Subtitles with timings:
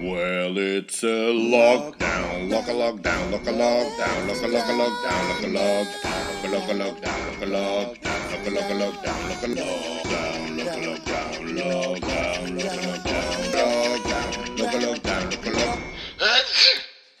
[0.00, 5.28] Well, it's a lockdown, lock a lockdown, lock a lockdown, lock a lock a lockdown,
[5.28, 9.42] lock a lockdown, lock a lockdown, lock a lockdown, lock a lock a lockdown, lock
[9.42, 13.28] a lockdown, lock a lockdown, lockdown, lock a lockdown,
[13.60, 15.78] lockdown, lock a lockdown, lock a lock.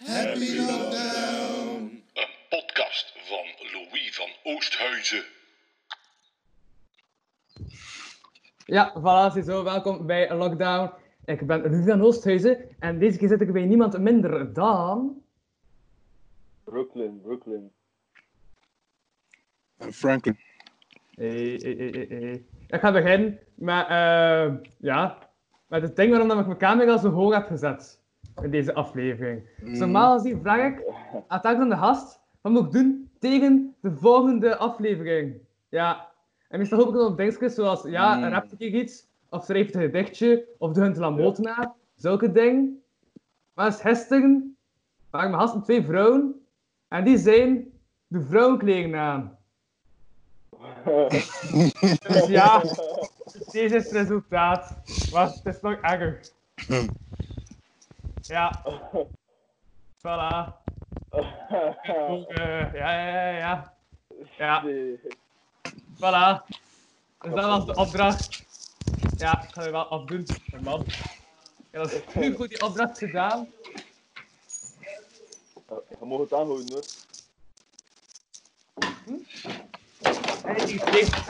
[0.06, 2.02] Happy lockdown.
[2.14, 5.24] Een podcast van Louis van Oosthuizen.
[8.66, 9.62] Ja, voilà, ziezo.
[9.64, 10.99] Welkom bij Lockdown.
[11.24, 15.22] Ik ben Ruud van Oosthuizen en deze keer zit ik bij niemand minder dan...
[16.64, 17.70] Brooklyn, Brooklyn.
[19.78, 20.38] Uh, Franklin.
[21.14, 22.44] Hey, hey, hey.
[22.68, 25.18] Ik ga beginnen met, eh, ja,
[25.66, 28.00] met het ding waarom dat ik mijn camera zo hoog heb gezet
[28.42, 29.48] in deze aflevering.
[29.64, 30.84] Dus normaal gezien vraag ik
[31.28, 35.36] aan aan de gast, wat moet ik doen tegen de volgende aflevering?
[35.68, 36.08] Ja,
[36.48, 38.24] en meestal hoop ik dan op dingetjes zoals, ja, Mm.
[38.24, 42.82] rapt ik iets, of schrijf een gedichtje, of doe een zulke dingen.
[43.54, 44.56] Maar gisteren
[45.10, 46.46] waren mijn gasten twee vrouwen,
[46.88, 47.72] en die zijn
[48.06, 49.38] de vrouwenkleren aan.
[52.08, 52.60] Dus ja,
[53.50, 54.76] deze is het resultaat.
[55.10, 56.20] Was, het is nog erger.
[58.22, 58.62] Ja,
[59.98, 60.52] voilà.
[61.10, 63.74] Ook, eh, ja, ja, ja, ja.
[64.38, 64.62] Ja,
[65.94, 66.46] voilà.
[67.20, 68.39] Dus dat was de opdracht.
[69.20, 70.84] Ja, ik ga je wel afdoen, mijn man.
[71.70, 73.48] Ja, dat is nu goed die opdracht gedaan.
[76.00, 76.84] Je mag het aanhouden hoor.
[80.44, 81.28] En die steekt.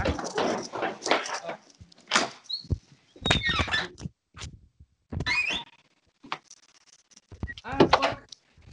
[7.63, 8.25] Ah, fuck.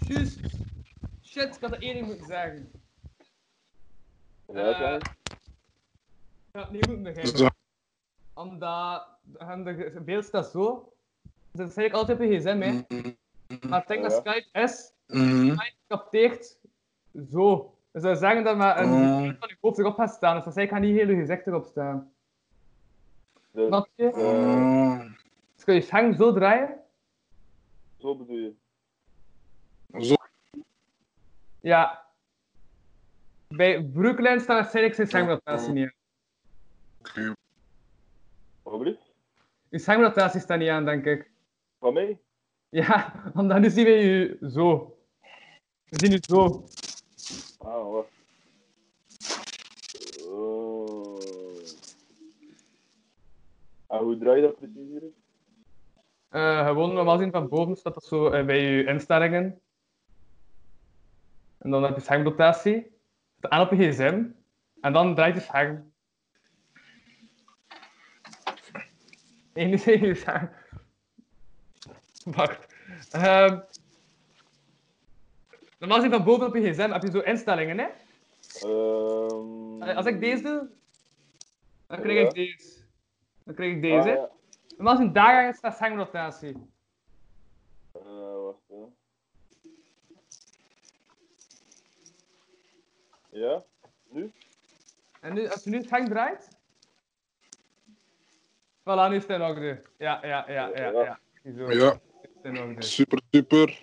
[0.07, 0.39] Juist.
[1.23, 2.71] Shit, ik had er één ding moeten zeggen.
[4.53, 5.01] Ja, Eh, zijn.
[5.01, 7.55] Ik had niet moeten beginnen.
[8.37, 9.07] Omdat
[9.63, 10.91] de beeld staat zo.
[11.51, 12.71] Dus dat zeg ik altijd op je gsm, hè.
[13.69, 14.19] Maar ding met Ja.
[14.19, 15.45] Skype is, Mhm.
[15.51, 16.57] Skype capteert
[17.31, 17.73] zo.
[17.91, 20.35] Dus dat zeggen dat maar een deel van je hoofd erop gaat staan.
[20.35, 22.11] Dus dat zei, ik ga niet heel je gezicht erop staan.
[23.51, 24.11] Dus, Snap je?
[24.11, 25.11] eh.
[25.55, 26.79] Dus kun je scherm zo draaien.
[27.97, 28.53] zo bedoel je.
[29.99, 30.15] Zo.
[31.61, 32.05] Ja.
[33.47, 35.07] Bij Brooklyn staat waarschijnlijk zijn
[35.73, 35.93] niet aan.
[36.99, 37.35] Oké.
[38.67, 39.13] Alsjeblieft.
[39.69, 41.31] Je schermrotatie staat niet aan, denk ik.
[41.79, 42.19] Van mij?
[42.69, 44.97] Ja, want nu zien we je zo.
[45.89, 46.65] We zien je zo.
[47.57, 48.09] Ah, wacht.
[50.27, 51.19] Oh.
[53.87, 55.03] En hoe draai je dat precies hier?
[56.29, 59.61] Eh, gewoon normaal zien van boven staat dat zo eh, bij je instellingen.
[61.57, 62.91] En dan heb je schermrotatie.
[63.39, 64.25] Zet aan op je gsm.
[64.81, 65.91] En dan draait je scherm.
[69.57, 70.49] Nee, zie je scherm.
[72.25, 72.73] Wacht.
[73.11, 73.59] Ehm
[75.79, 77.87] normaal zien van boven op je gsm heb je zo instellingen, hè?
[79.81, 80.69] Allee, Als ik deze doe,
[81.87, 82.27] dan krijg Ja.
[82.27, 82.81] ik deze.
[83.43, 84.09] Dan krijg ik deze.
[84.09, 84.29] Ah, ja.
[84.75, 86.69] Normaal zien daar staat schermrotatie.
[87.91, 88.01] Eh,
[88.43, 88.91] wacht.
[93.29, 93.63] Ja?
[94.09, 94.31] Nu?
[95.21, 96.56] En nu, als je nu het scherm draait.
[98.87, 99.81] Voilà, nu is het in orde.
[99.97, 100.91] Ja, ja, ja, ja.
[100.91, 101.19] ja.
[101.71, 101.99] Ja,
[102.77, 103.79] is super, super.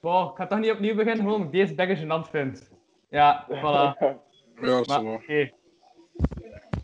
[0.00, 2.70] Wow, ik ga toch niet opnieuw beginnen, gewoon omdat ik deze bagage gênant vind.
[3.08, 3.98] Ja, voilà.
[4.60, 5.12] Ja, Maar, zo.
[5.12, 5.50] oké.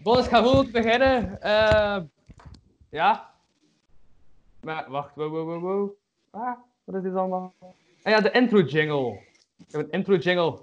[0.02, 1.40] Bon, ik ga gewoon beginnen.
[1.40, 2.02] Eh,
[2.88, 3.30] ja.
[4.60, 5.90] Maar, wacht, wow, wow, wow, wow.
[6.30, 7.54] Ah, wat is dit allemaal?
[8.02, 9.22] Ah ja, de intro jingle.
[9.56, 10.58] Ik heb een intro jingle.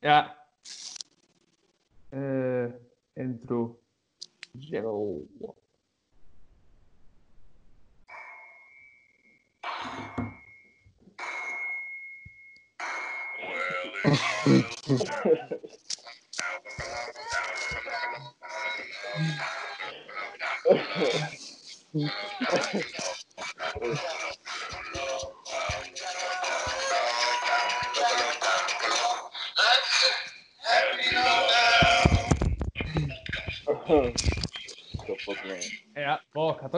[0.00, 0.36] Ja.
[2.08, 2.64] Eh,
[3.12, 3.78] intro
[4.60, 5.24] jingle.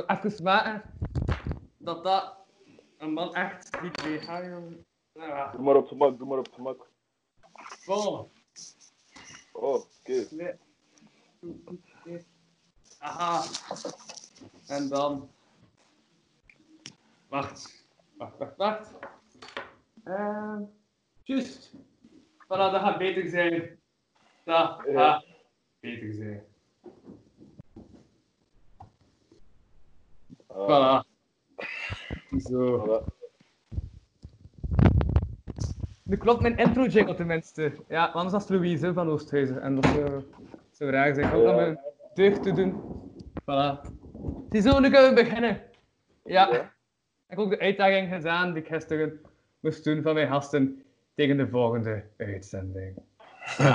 [0.06, 0.82] Toch even maken
[1.78, 2.36] dat dat
[2.98, 4.44] een man echt niet mee gaat.
[5.12, 6.90] Ja, Doe maar op gemak, doe maar op gemak.
[7.86, 8.30] bon.
[9.52, 10.26] Oh, oké.
[10.30, 10.54] Nee.
[12.98, 13.42] Aha.
[14.66, 15.30] En dan.
[17.28, 17.86] Wacht.
[18.16, 18.92] Wacht, wacht, wacht.
[20.04, 20.62] Ehm.
[21.22, 21.72] Juist.
[22.44, 23.80] Voilà, dat gaat beter zijn.
[24.44, 25.12] Dat Ja.
[25.12, 25.24] gaat
[25.80, 26.44] beter zijn.
[30.46, 31.06] Ah, Voilà.
[32.38, 32.86] Zo.
[32.86, 33.04] Voilà.
[36.02, 37.72] Nu klopt mijn intro jingle tenminste.
[37.88, 39.62] Ja, anders was het Louise van Oosthuizen.
[39.62, 40.25] En dat zou,
[40.70, 41.26] zou raar zijn.
[41.26, 41.78] Ik hoop dat mijn
[42.14, 42.82] deugd te doen.
[43.40, 43.90] Voilà.
[44.50, 45.60] Ziezo, nu kunnen we beginnen.
[46.25, 46.48] Ja.
[46.52, 46.60] Ja.
[46.60, 49.20] Ik heb ook de uitdaging gedaan die ik gisteren
[49.60, 50.82] moest doen van mijn gasten
[51.14, 52.96] tegen de volgende uitzending.
[53.58, 53.69] Yes.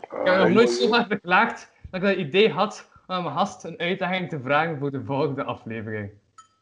[0.00, 3.34] Ik heb nog nooit zo hard beklaagd dat ik dat idee had om aan mijn
[3.34, 6.10] gast een uitdaging te vragen voor de volgende aflevering.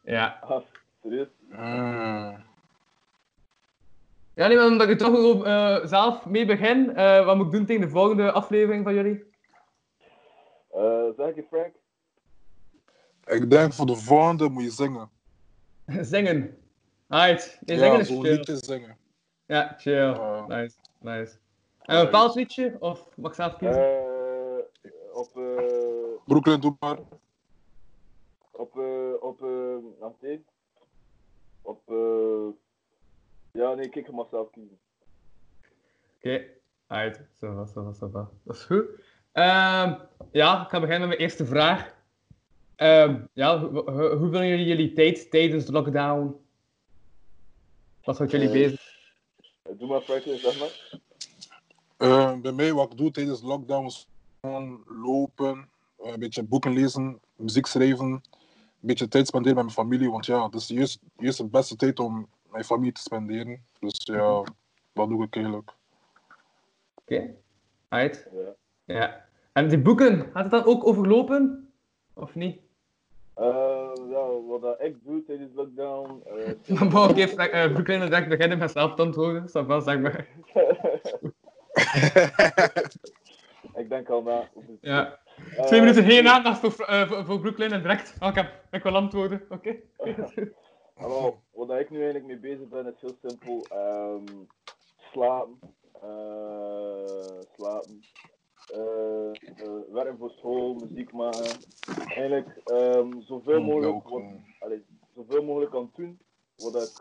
[0.03, 0.37] Ja.
[0.41, 0.61] Ah,
[1.01, 1.27] serieus?
[1.51, 2.33] Ah.
[4.39, 7.45] Ja, nee, maar omdat ik er toch gewoon eh, zelf mee begin, eh, wat moet
[7.45, 9.23] ik doen tegen de volgende aflevering van jullie?
[10.71, 11.75] Eh, zeg je Frank?
[13.25, 15.09] Ik denk voor de volgende moet je zingen.
[16.13, 16.57] zingen.
[17.07, 17.59] Right.
[17.65, 18.35] Nee, ja, zingen is zo'n chill.
[18.35, 18.97] liedje zingen.
[19.45, 19.93] Ja, chill.
[19.93, 20.45] Ja.
[20.47, 21.37] Nice, nice.
[21.81, 22.75] En een bepaald liedje?
[22.79, 23.83] Of mag ik zelf kiezen?
[23.83, 25.63] Eh, op, eh,
[26.25, 26.99] Brooklyn, doe maar.
[28.51, 30.37] op, eh, op, eh.
[31.61, 32.68] Op, eh,
[33.51, 34.79] ja, nee, kijk, je mag zelf kiezen.
[36.17, 36.43] Oké,
[36.87, 37.21] right.
[37.39, 38.29] Zo, va, zo, va, zo, va.
[38.43, 38.85] Dat is goed.
[39.31, 39.93] Ehm,
[40.31, 41.97] ja, ik ga beginnen met mijn eerste vraag.
[42.75, 46.35] Ehm, ja, hoe, hoe, hoe vullen jullie jullie tijd tijdens de lockdown?
[48.03, 48.81] Wat houdt jullie Eh, bezig?
[49.63, 50.99] Eh, Doe maar Franklin, zeg maar.
[51.97, 54.07] Eh, bij mij, wat ik doe tijdens de lockdown, is
[54.41, 58.21] gewoon lopen, eh, een beetje boeken lezen, muziek schrijven, een
[58.79, 60.11] beetje tijd spenderen met mijn familie.
[60.11, 63.63] Want ja, het is juist, juist de beste tijd om mijn familie te spenderen.
[63.79, 64.43] Dus ja,
[64.93, 65.71] dat doe ik eigenlijk.
[66.95, 67.33] Oké,
[67.89, 68.27] right.
[68.33, 68.53] Ja.
[68.95, 69.25] Ja.
[69.53, 71.71] En die boeken, gaat het dan ook overlopen?
[72.13, 72.59] Of niet?
[73.33, 76.21] Eh, ja, wat dat ik doe tijdens lockdown.
[76.25, 79.49] eh, Dan wou ik even uh, Brooklyn direct beginnen met zelf te antwoorden.
[79.51, 80.27] Dat wel, zeg maar.
[83.75, 84.49] ik denk al na.
[84.81, 85.19] Ja.
[85.57, 88.15] Eh, Twee minuten geen aandacht voor, eh, voor, voor Brooklyn en direct.
[88.19, 89.75] Oh, ik, heb, ik wil antwoorden, oké?
[90.99, 93.65] Hallo, wat ik nu eigenlijk mee bezig ben is heel simpel.
[93.69, 94.25] Ehm,
[95.11, 95.59] slapen.
[96.01, 98.01] eh, slapen.
[98.73, 101.59] eh, eh, werken voor school, muziek maken.
[102.07, 104.23] Eigenlijk ehm, zoveel mogelijk, wat,
[104.59, 104.83] allee,
[105.15, 106.19] zoveel mogelijk kan doen.
[106.55, 106.91] Wat ik,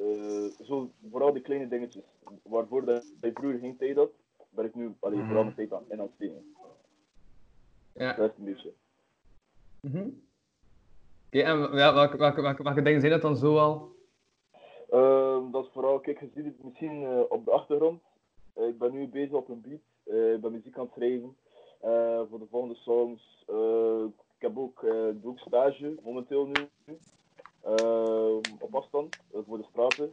[0.00, 2.04] eh, zo, vooral die kleine dingetjes.
[2.42, 4.10] Waarvoor dat ik vroeger geen tijd had,
[4.50, 6.54] ben ik nu allee, vooral mijn tijd aan in aan het steken.
[7.92, 8.12] Ja.
[8.14, 8.72] Dat is een beetje.
[9.80, 10.08] Mhm.
[11.32, 13.96] Oké, en ja, welke, welke, welke, welke dingen zijn dat dan zo al?
[14.90, 18.02] Ehm, dat is vooral, kijk, je ziet het misschien eh, op de achtergrond.
[18.54, 19.80] Eh, ik ben nu bezig op een beat.
[20.04, 21.36] Eh, ik ben muziek aan het schrijven
[22.30, 23.44] voor de volgende songs.
[24.36, 24.80] Ik heb ook,
[25.14, 26.68] doe ook stage momenteel nu.
[27.64, 30.12] Ehm, op afstand voor de straten.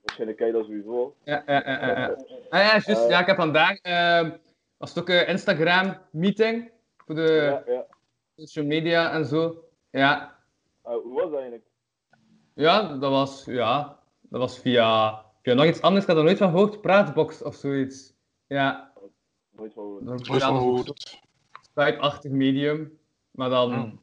[0.00, 1.14] Waarschijnlijk kijk je dat sowieso al.
[1.24, 1.98] Ja, ja, ja, ja.
[1.98, 2.16] ja.
[2.48, 3.08] Ah ja, juist.
[3.08, 3.80] Ja, ik heb vandaag...
[3.80, 4.30] ehm
[4.76, 7.86] was het ook een Instagram-meeting voor de ja, ja.
[8.36, 9.69] social media en zo.
[9.90, 10.36] Ja.
[10.82, 11.64] Eh, hoe was dat eigenlijk?
[12.54, 16.02] Ja, dat was, ja, dat was via, via nog iets anders.
[16.02, 16.80] Ik had er nooit van gehoord.
[16.80, 18.14] Praatbox of zoiets.
[18.46, 18.92] Ja,
[19.50, 20.02] Nooit van gehoord.
[20.04, 21.20] Nooit van gehoord.
[21.62, 22.98] Skype-achtig medium.
[23.30, 24.00] Maar dan, Hmm.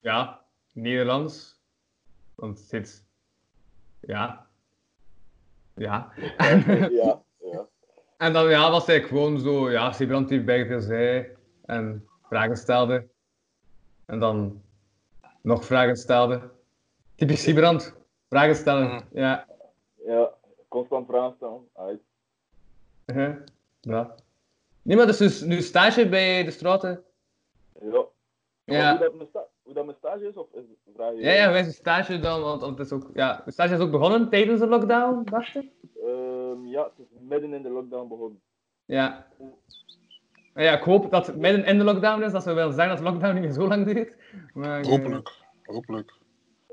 [0.00, 0.40] ja,
[0.72, 1.60] Nederlands.
[2.34, 3.06] Want het zit,
[4.00, 4.46] ja.
[5.74, 6.12] Ja.
[6.90, 7.66] ja, ja.
[8.16, 11.26] En dan ja, was hij gewoon zo, ja, Sibrand die bij veel zei
[11.64, 13.08] en vragen stelde.
[14.06, 14.62] En dan
[15.40, 16.50] nog vragen stelde.
[17.14, 17.94] Typisch Sibrand,
[18.28, 18.86] vragen stellen.
[18.86, 19.00] Mhm.
[19.12, 19.46] Ja.
[20.06, 20.32] Ja,
[20.68, 21.68] constant vragen stellen.
[21.74, 22.00] Uit.
[23.06, 23.36] Uh-huh.
[23.80, 24.14] ja.
[24.82, 27.02] Nee, maar dus, dus nu stage bij de straten.
[27.80, 28.04] Ja.
[28.64, 28.90] Ja.
[28.90, 30.62] Hoe, dat mijn sta- hoe dat mijn stage is, of is,
[30.94, 31.20] vraag je?
[31.20, 33.80] Ja, ja, wij zijn stage dan, want, want het is ook, ja, de stage is
[33.80, 35.70] ook begonnen tijdens de lockdown, dacht ik.
[36.02, 38.40] Ehm, ja, het is midden in de lockdown begonnen.
[38.84, 39.26] Ja.
[40.64, 42.98] Ja, ik hoop dat het midden in de lockdown is, dat zou wel zeggen dat
[42.98, 44.14] de lockdown niet meer zo lang duurt.
[44.54, 45.32] Maar, eh, Hopelijk.
[45.62, 46.12] Hopelijk.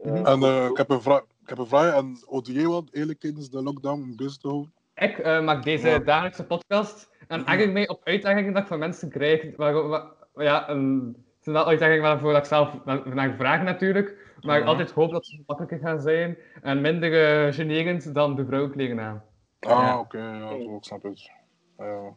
[0.04, 0.26] Mhm.
[0.26, 2.02] En eh, ik, heb een vraag, ik heb een vraag.
[2.02, 4.74] Doe jij wat eigenlijk tijdens de lockdown om bezig te houden?
[4.96, 6.00] Ik eh, maak deze Ja.
[6.00, 9.56] dagelijkse podcast en eigenlijk mee op uitdagingen dat ik van mensen krijg.
[9.56, 13.62] Waar, waar- ja, een, het zijn wel uitdagingen waarvoor dat ik zelf na- naar vraag
[13.64, 14.34] natuurlijk.
[14.42, 14.70] Maar ik Mhm.
[14.72, 19.24] altijd hoop dat ze makkelijker gaan zijn en minder uh, generend dan de vrouwenkleren aan.
[19.60, 20.00] Ah, Ja.
[20.00, 21.32] oké, ja, ik snap het.
[21.78, 22.14] Ja.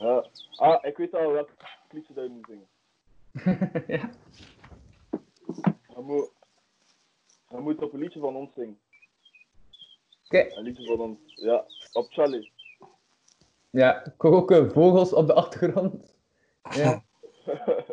[0.00, 0.24] Ja.
[0.56, 1.50] Ah, ik weet al welk
[1.90, 2.68] liedje dat je moet zingen.
[3.96, 4.10] ja.
[5.88, 6.30] Je moet,
[7.48, 8.78] je moet op een liedje van ons zingen.
[10.24, 10.56] Oké.
[10.56, 11.18] Een liedje van ons.
[11.24, 12.52] Ja, op Charlie.
[13.70, 16.14] ja, ik hoor ook eh, vogels op de achtergrond.
[16.70, 17.02] Ja.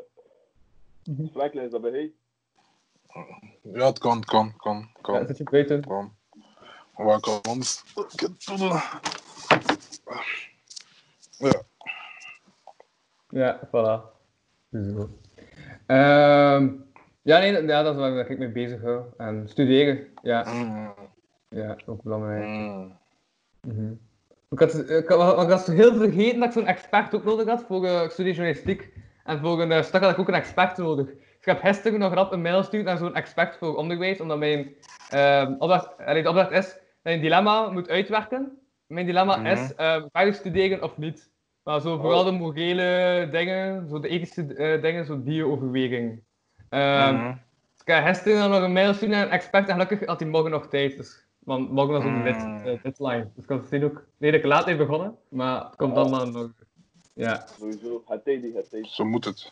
[1.33, 2.13] Franklin, is dat bij hij?
[3.61, 5.27] ja, het kan, kan, kan, ja, kan.
[5.27, 5.85] zit je buiten?
[5.85, 6.15] kan.
[6.95, 7.83] Waar kan anders?
[11.37, 11.63] Ja,
[13.29, 14.01] Ja, voilà.
[14.71, 15.09] Zo.
[15.85, 16.69] Ehm,
[17.21, 19.01] Ja, nee, ja, dat is waar ik mee bezig hou.
[19.17, 20.93] En studeren, ja, Mm,
[21.49, 22.45] ja ook belangrijk.
[22.47, 22.97] mm.
[23.61, 23.91] Mhm.
[24.49, 27.83] Ik had, ik, had, ik heel vergeten dat ik zo'n expert ook nodig had voor
[27.85, 28.93] uh, ik studeer journalistiek.
[29.23, 31.05] En voor een uh, stuk had ik ook een expert nodig.
[31.05, 34.37] Dus ik heb gisteren nog rap een mail gestuurd naar zo'n expert voor onderwijs, omdat
[34.37, 34.75] mijn
[35.13, 38.57] uh, opdracht, allee, de opdracht is dat je een dilemma moet uitwerken.
[38.87, 39.45] Mijn dilemma Mhm.
[39.45, 41.29] is uh, verder studeren of niet.
[41.67, 46.11] Maar zo vooral de morele dingen, zo de ethische uh, dingen, zo die overweging.
[46.69, 47.31] Um, Mhm.
[47.71, 50.19] dus ik heb gisteren dan nog een mail gestuurd naar een expert en gelukkig had
[50.19, 50.97] hij morgen nog tijd.
[50.97, 52.25] Dus, want morgen was ook Mm.
[52.27, 53.29] uh, deadline.
[53.33, 54.05] Dus ik kan het zien ook.
[54.19, 56.51] Ik laat heb begonnen, maar het komt allemaal nog.
[57.13, 57.45] Ja.
[57.59, 58.03] Sowieso.
[58.07, 58.87] Het tijd, het tijd.
[58.87, 59.51] Zo moet het.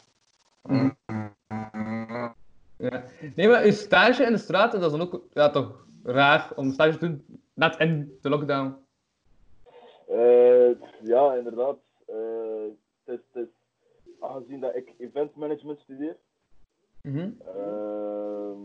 [0.64, 0.90] Mhm.
[1.08, 1.34] Mm.
[2.78, 3.04] ja.
[3.36, 6.72] Nee, maar je stage in de straten, dat is dan ook ja, toch raar om
[6.72, 8.76] stage te doen net in de lockdown.
[10.10, 10.70] Uh,
[11.02, 11.76] ja, inderdaad.
[13.06, 13.50] Het,
[14.20, 16.18] aangezien dat ik event management studeer,
[17.56, 18.56] uh,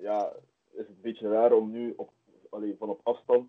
[0.00, 0.32] ja,
[0.70, 2.10] is het een beetje raar om nu op,
[2.50, 3.48] allee, van op afstand een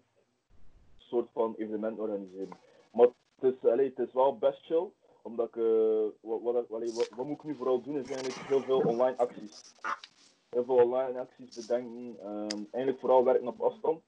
[0.97, 2.49] soort van evenement te organiseren.
[2.91, 3.07] Maar
[3.39, 4.89] het is, allee, het is wel best chill,
[5.21, 8.47] omdat ik, uh, wat, wat, allee, wat, wat, moet ik nu vooral doen, is eigenlijk
[8.47, 9.73] heel veel online acties.
[10.49, 14.01] Heel veel online acties bedenken, um, eigenlijk vooral werken op afstand.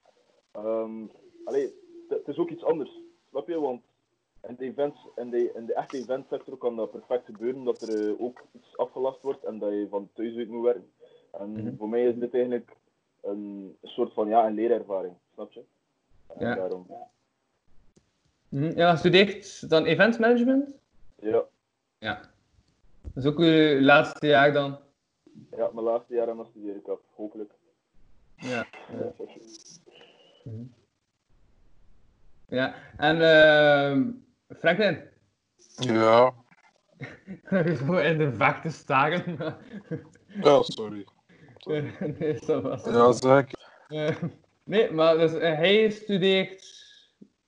[0.57, 1.11] Um,
[1.45, 1.73] allee,
[2.09, 3.59] het is ook iets anders, snap je?
[3.59, 3.81] Want
[4.47, 7.89] in de, events, in de, in de echte eventsector kan dat perfect gebeuren, dat er
[7.89, 10.91] uh, ook iets afgelast wordt en dat je van thuis uit moet werken.
[11.31, 11.75] En Mhm.
[11.77, 12.75] voor mij is dit eigenlijk
[13.21, 15.63] een soort van ja, een leerervaring, snap je?
[16.27, 16.55] En Ja.
[16.55, 16.87] daarom.
[18.49, 18.77] Mhm.
[18.77, 20.75] Ja, je studeert dan event management?
[21.19, 21.43] Ja,
[21.99, 22.21] Ja.
[23.01, 24.79] Dat is ook je laatste jaar dan?
[25.51, 27.53] ja, mijn laatste jaar en dan studeer ik af, hopelijk.
[28.35, 28.67] Ja.
[28.91, 29.13] Ja,
[30.43, 30.63] Mhm.
[32.47, 32.73] ja.
[32.97, 34.13] en uh,
[34.57, 35.03] Franklin,
[35.75, 36.33] Ja.
[37.85, 39.37] zo in de vak te staren.
[40.41, 41.05] Ja, sorry.
[42.19, 42.93] nee, dat was het.
[42.93, 43.45] Ja, zeg.
[43.87, 44.23] Eh,
[44.63, 46.83] nee, maar dus, eh, hij studeert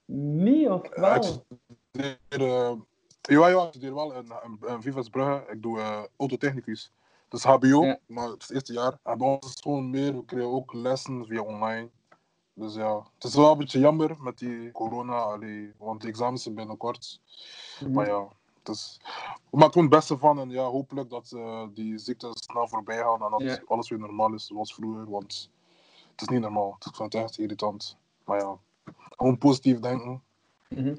[0.06, 1.14] niet of wel?
[1.14, 2.72] Ik studeer, eh,
[3.20, 5.44] ja, ja, ik studeer wel in, in, in Vivas Brugge.
[5.52, 6.92] Ik doe autotechnicus.
[7.28, 7.98] Dus HBO, Ja.
[8.06, 8.98] maar het is het eerste jaar.
[9.02, 11.88] En bij ons is gewoon meer, we krijgen ook lessen via online.
[12.62, 16.42] Dus ja, het is wel een beetje jammer met die corona, allee, want de examens
[16.42, 17.20] zijn binnenkort.
[17.80, 17.92] Mhm.
[17.92, 18.28] Maar ja,
[18.58, 19.00] het is,
[19.50, 22.96] we maken er het beste van en ja, hopelijk dat eh, die ziekte snel voorbij
[22.96, 25.50] gaat en dat alles weer normaal is zoals vroeger, want
[26.10, 26.76] het is niet normaal.
[26.86, 27.96] Ik vind het echt irritant.
[28.24, 28.56] Maar ja,
[29.16, 30.22] gewoon positief denken.
[30.68, 30.94] Mhm.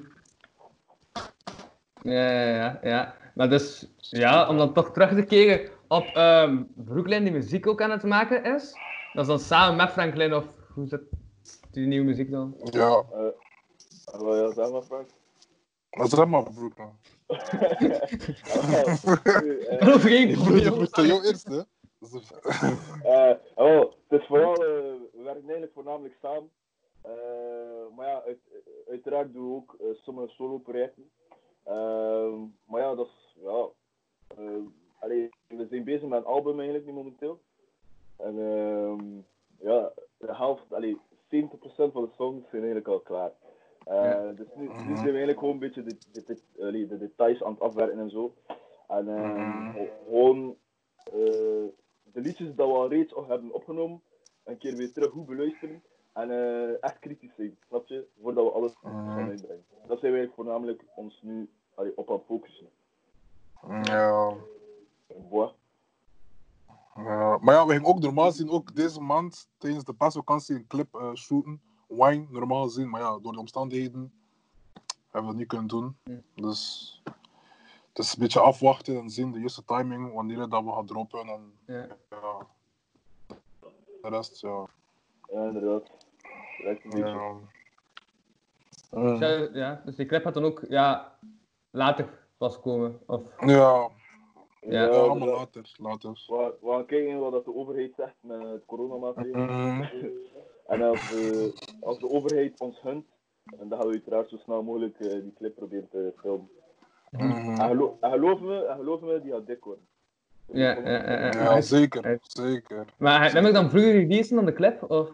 [2.02, 3.14] Ja, ja, ja, ja.
[3.34, 7.82] Maar dus, ja, om dan toch terug te keren op ehm Brooklyn die muziek ook
[7.82, 8.74] aan het maken is.
[9.12, 10.44] Dat is dan samen met Franklin of
[10.74, 11.02] hoe zit
[11.74, 12.54] die nieuwe muziek dan?
[12.64, 13.28] Ja, Uh,
[14.20, 15.08] wil je dat maar, Frank?
[15.90, 16.76] dat is helemaal broek.
[16.76, 16.92] man.
[17.28, 17.38] uh,
[21.10, 21.60] jou eerst, hè?
[21.98, 22.32] Dat is-
[23.04, 24.66] Uh, oh, het is vooral, uh,
[25.12, 26.50] we werken eigenlijk voornamelijk samen.
[27.06, 27.12] Uh,
[27.96, 28.38] maar ja, uit,
[28.88, 31.10] uiteraard doen we ook uh, sommige solo-projecten.
[31.68, 32.32] Uh,
[32.66, 33.66] maar ja, dat is, ja,
[34.38, 34.50] uh,
[34.98, 37.40] allee, we zijn bezig met een album eigenlijk nu momenteel.
[38.16, 38.94] En uh,
[39.70, 40.98] ja, de helft, allee,
[41.34, 41.38] 70%
[41.92, 43.30] van de songs zijn eigenlijk al klaar.
[43.88, 44.32] Uh, Ja.
[44.32, 45.96] Dus nu, nu zijn we eigenlijk gewoon een beetje de,
[46.56, 48.34] de, de, details aan het afwerken en zo.
[48.88, 49.86] En uh, Mhm.
[50.04, 50.56] gewoon
[51.06, 51.68] uh,
[52.02, 54.02] de liedjes dat we al reeds hebben opgenomen,
[54.44, 55.82] een keer weer terug goed beluisteren
[56.12, 58.06] en uh, echt kritisch zijn, snap je?
[58.22, 59.10] Voordat we alles Mhm.
[59.10, 59.64] gaan uitbrengen.
[59.86, 62.68] Dat zijn wij voornamelijk ons nu allee, op aan het focussen.
[63.82, 64.34] Ja.
[65.30, 65.50] Boah.
[66.94, 70.66] Ja, maar ja, we gingen ook normaal gezien ook deze maand tijdens de paasvakantie een
[70.66, 71.60] clip eh, shooten.
[71.88, 72.90] Wine, normaal gezien.
[72.90, 74.12] Maar ja, door de omstandigheden
[75.14, 75.96] hebben we niet kunnen doen.
[76.34, 77.02] Dus
[77.88, 81.28] het is een beetje afwachten en zien de juiste timing, wanneer dat we gaan droppen.
[81.28, 81.86] En Ja.
[82.10, 82.46] ja,
[84.02, 84.66] de rest, ja.
[85.32, 85.90] Ja, inderdaad.
[86.62, 87.06] Lijkt een beetje.
[88.90, 89.18] ja.
[89.18, 91.18] Ja, ja, dus die clip gaat dan ook ja,
[91.70, 93.00] later pas komen.
[93.06, 93.90] Of, Ja, Ja.
[94.60, 95.72] ja, allemaal later.
[95.76, 96.24] later.
[96.26, 99.74] We, we gaan kijken wat dat de overheid zegt met het coronamaatregelen.
[99.74, 99.88] Mm.
[100.66, 103.06] En als, we, als de overheid ons hunt,
[103.44, 106.48] en dan gaan we uiteraard zo snel mogelijk eh, die clip proberen te filmen.
[107.10, 107.20] Mm.
[107.20, 109.86] En, gelo en geloof me, en geloof me, die gaat dik worden.
[110.46, 111.30] ja, ja, ja, ja.
[111.30, 112.02] Ja, zeker.
[112.04, 112.20] Uit.
[112.22, 112.84] Zeker.
[112.98, 114.90] Maar het nummer dan vroeger releasen dan de clip?
[114.90, 115.10] Of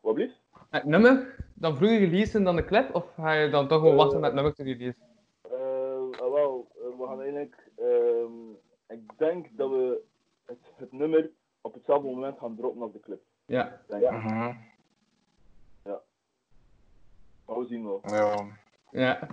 [0.00, 0.40] Wat blieft?
[0.70, 2.94] het nummer dan vroeger releasen dan de clip?
[2.94, 5.02] Of ga je dan toch gewoon wachten met het nummer te releasen?
[5.42, 7.70] Eh, ah, wel, eh, we gaan eigenlijk.
[7.76, 10.00] ehm, ik denk dat we
[10.44, 13.22] het, het nummer op hetzelfde moment gaan droppen als de clip.
[13.46, 13.80] Ja.
[13.86, 14.10] Denk ik.
[14.10, 14.52] Mhm.
[17.46, 18.00] We zien wel.
[18.06, 18.46] Ja.
[18.90, 19.26] Ja.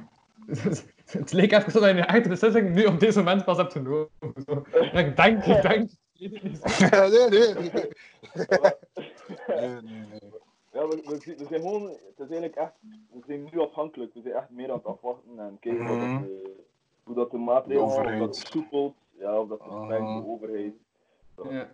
[1.05, 3.71] het leek even zo dat je een echte beslissing nu op deze moment pas hebt
[3.71, 4.09] genomen.
[4.45, 4.63] Zo.
[4.71, 6.41] En ik denk, ik denk, niet.
[6.91, 7.87] nee, nee, nee.
[9.47, 10.31] Nee, nee, nee.
[10.71, 12.71] Ja, we, we, zijn gewoon, het is eigenlijk echt,
[13.11, 14.13] we zijn nu afhankelijk.
[14.13, 16.19] We zijn echt meer aan het afwachten en kijken wat Mhm.
[16.21, 16.49] dat, eh,
[17.03, 20.21] hoe dat de maatregelen, De of dat soepelt, ja, of dat verstrengt, Mhm.
[20.21, 20.73] de overheid.
[21.49, 21.69] Ja.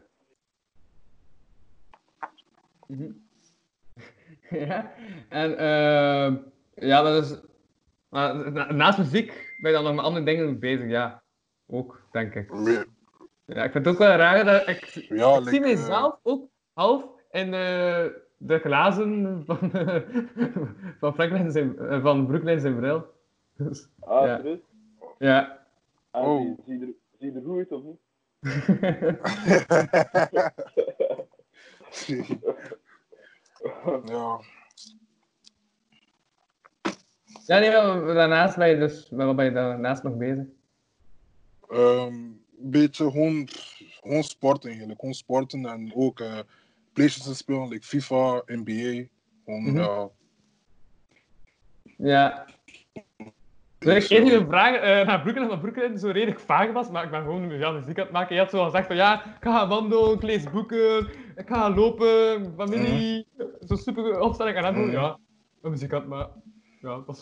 [2.87, 3.11] Mhm.
[4.67, 4.91] ja,
[5.29, 6.35] en ehm
[6.75, 7.39] ja, dat is.
[8.69, 11.23] Naast muziek ben je dan nog met andere dingen bezig, ja.
[11.67, 12.53] Ook, denk ik.
[12.53, 12.83] Nee.
[13.45, 17.03] Ja, ik vind het ook wel raar dat ik, Ja, ik zie mezelf ook half
[17.31, 19.71] in de, de glazen van,
[20.99, 23.05] van Franklin zijn, eh, van Brooklyn zijn bril.
[23.57, 24.37] Dus, Ah, Ja.
[24.37, 24.59] serieus?
[25.17, 25.65] ja.
[26.11, 26.41] En Oh.
[26.41, 27.99] zie, zie, je er, zie je er goed uit of niet?
[34.05, 34.39] ja.
[37.45, 37.71] ja, nee,
[38.13, 40.45] daarnaast ben je dus, ben je daarnaast nog bezig?
[41.69, 43.47] Ehm, een beetje gewoon,
[44.01, 44.99] gewoon sporten eigenlijk.
[44.99, 46.39] Gewoon sporten en ook eh
[46.93, 49.07] PlayStation spelen, like FIFA, NBA.
[49.45, 49.77] Gewoon, Mhm.
[49.77, 50.09] ja.
[51.97, 52.47] Ja.
[53.79, 57.03] Dus ik eerst een vraag eh, naar Brooklyn, omdat Brooklyn zo redelijk vaag was, maar
[57.03, 58.35] ik ben gewoon ja, muziek aan het maken.
[58.35, 61.55] Je had zo gezegd van ja, ik ga gaan wandelen, ik lees boeken, ik ga
[61.55, 63.27] gaan lopen, familie,
[63.67, 64.91] zo super opstelling en dan Mhm.
[64.91, 65.17] ja,
[65.61, 66.41] een muziek aan het maken.
[66.81, 67.19] Ja, dat was...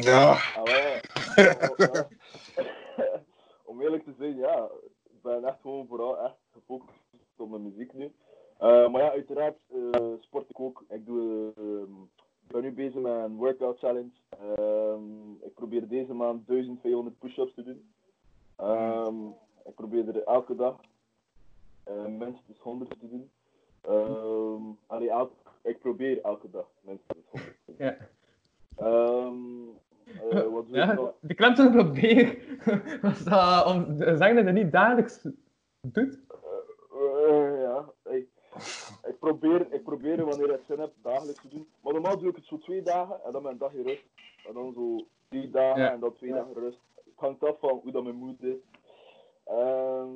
[0.00, 0.36] Ja.
[0.54, 0.96] Ah.
[3.64, 4.68] Om eerlijk te zijn, ja,
[5.04, 6.98] ik ben echt gewoon vooral echt gefocust
[7.36, 8.12] op mijn muziek nu.
[8.58, 9.56] Eh, maar ja, uiteraard
[9.92, 10.84] eh, sport ik ook.
[10.88, 11.92] Ik, doe, ehm,
[12.46, 14.10] ik ben nu bezig met een workout challenge.
[14.28, 17.90] Ehm, ik probeer deze maand 1200 push-ups te doen.
[18.56, 19.26] Ehm,
[19.64, 20.80] ik probeer er elke dag
[21.84, 23.30] eh, minstens 100 te doen.
[23.80, 25.10] Ehm, allee,
[25.62, 27.86] ik probeer elke dag minstens 100 te doen.
[27.86, 27.96] Ja.
[30.30, 31.12] Eh, wat Ja, nog?
[31.20, 32.38] de klemtoon probeer
[33.02, 35.26] was dat om te zeggen dat je niet dagelijks
[35.80, 36.18] doet.
[36.92, 38.28] Eh, ja, ik,
[39.30, 41.66] probeer, ik probeer wanneer ik zin heb dagelijks te doen.
[41.82, 44.04] Maar normaal doe ik het zo twee dagen en dan mijn dagje rust.
[44.48, 45.92] En dan zo drie dagen Ja.
[45.92, 46.78] en dan twee dagen rust.
[46.94, 48.56] Het hangt af van hoe dat mijn moed is.
[49.44, 50.08] Ehm,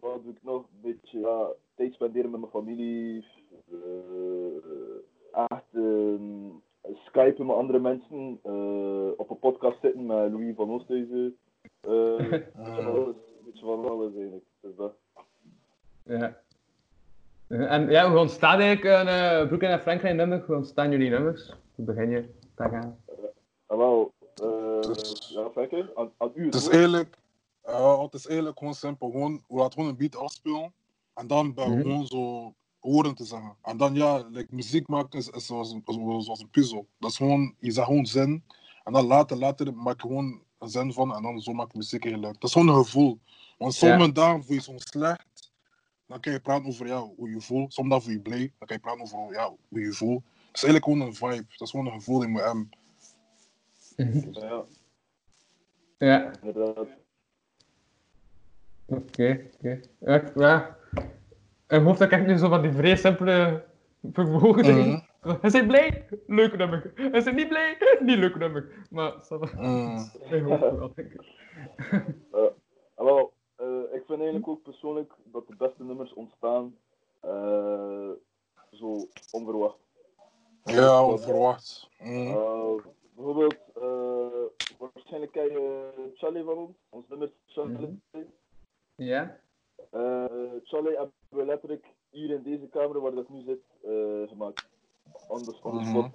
[0.00, 0.62] wat doe ik nog?
[0.62, 3.24] Een beetje ja, tijd spenderen met mijn familie.
[3.70, 6.48] eh, echt ehm,
[6.94, 8.40] skypen met andere mensen.
[8.42, 11.36] eh, op een podcast zitten met Louis van Oosthuizen.
[11.80, 14.44] Eh, een beetje van alles, een beetje van alles eigenlijk.
[14.60, 14.92] Dus dat.
[16.04, 16.38] Ja.
[17.50, 19.06] En ja, hoe ontstaat eigenlijk een
[19.42, 20.42] uh, Brooklyn en Franklin nummer?
[20.46, 21.52] Hoe ontstaan jullie nummers?
[21.74, 22.98] Hoe begin je daaraan?
[23.66, 24.94] Ah, wel, eh
[25.28, 25.50] ja,
[25.96, 27.16] aan, aan u Het is eigenlijk,
[27.64, 29.10] ja, het is eigenlijk gewoon simpel.
[29.10, 30.72] Gewoon, we laten gewoon een beat afspelen.
[31.14, 31.80] En dan ben we Mhm.
[31.82, 33.56] gewoon zo woorden te zeggen.
[33.62, 36.86] En dan ja, like, muziek maken is, is zoals, een, zoals zoals een puzzel.
[36.98, 38.44] Dat is gewoon, je zegt gewoon zin.
[38.84, 41.14] En dan later, later maak je gewoon een zin van.
[41.14, 42.34] En dan zo maak je muziek eigenlijk.
[42.34, 43.18] Dat is gewoon een gevoel.
[43.58, 45.39] Want sommige dagen voel je soms slecht.
[46.10, 47.72] Dan kan je praten over ja, hoe je voelt.
[47.74, 48.52] Sommige dagen voel je blij.
[48.58, 50.22] Dan kan je praten over ja, hoe je voelt.
[50.46, 51.46] Het is eigenlijk gewoon een vibe.
[51.56, 52.68] Dat is gewoon een gevoel in mijn M.
[54.32, 54.64] Ja,
[55.98, 56.86] Ja, inderdaad.
[58.86, 59.46] oké.
[59.56, 59.80] oké.
[59.98, 60.36] Ja, ik-
[61.82, 63.64] hoofd heb ik nu zo van die vrij simpele
[64.12, 65.02] vermogen.
[65.42, 66.06] Is hij blij?
[66.26, 66.92] Leuk nummer.
[67.14, 67.76] Is hij niet blij?
[68.00, 68.72] Niet leuk nummer.
[68.90, 69.12] Maar,
[70.78, 71.20] wel, denk ik.
[72.30, 72.50] Ah,
[72.96, 73.30] wel, eh, ik
[74.10, 76.76] vind eigenlijk ook persoonlijk dat de beste nummers ontstaan
[77.20, 78.10] eh,
[78.70, 79.78] zo onverwacht.
[80.64, 81.88] Ja, onverwacht.
[81.98, 82.26] Mm.
[82.26, 82.74] Eh,
[83.14, 88.00] bijvoorbeeld, eh, waarschijnlijk ken je Charlie van ons, ons nummer Charlie.
[88.94, 89.40] Ja?
[89.90, 90.24] Eh,
[90.62, 94.68] Charlie hebben we letterlijk hier in deze kamer waar dat nu zit eh, gemaakt.
[95.28, 96.10] On the, on the spot.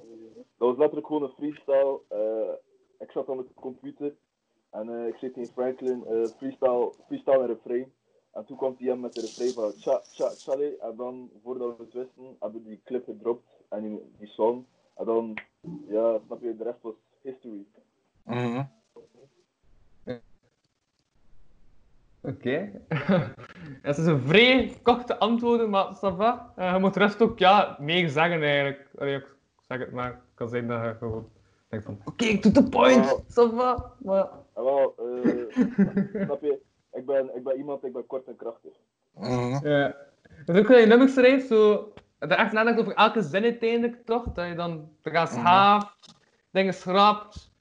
[0.58, 2.00] Dat was letterlijk gewoon een freestyle.
[2.08, 2.54] Eh,
[3.00, 4.16] ik zat aan de computer
[4.76, 7.92] en eh, ik zit tegen Franklin eh, freestyle, freestyle en refrein.
[8.32, 10.78] En toen kwam hij hem met de refrein van Cha, Cha, Charlie.
[10.78, 14.66] En dan, voordat we het wisten, hebben we die clip gedropt en die, die song.
[14.96, 15.38] En dan,
[15.88, 17.66] ja, snap je, de rest was history.
[18.24, 18.64] Mhm.
[22.22, 22.72] Oké.
[23.82, 26.54] Het is een vrij korte antwoorden, maar ça va.
[26.56, 28.90] Eh, je moet de rest ook ja, meer zeggen eigenlijk.
[28.98, 29.36] Allee, ik
[29.68, 30.12] zeg het maar.
[30.12, 31.30] Het kan zijn dat je gewoon
[31.70, 33.24] denkt van, oké, to the point.
[34.00, 34.30] Maar...
[34.54, 35.66] Wel, eh,
[36.24, 36.60] snap je,
[36.92, 38.74] ik ben, ik ben iemand, ik ben kort en krachtig.
[39.14, 39.68] Mhm.
[39.68, 39.96] Ja.
[40.46, 41.94] Dus ook dat je nummers schrijft, zo...
[42.20, 44.24] Dat je echt nadenkt over elke zin uiteindelijk, toch?
[44.24, 46.16] Dat je dan te gaan schaaft,
[46.52, 47.52] dingen schrapt.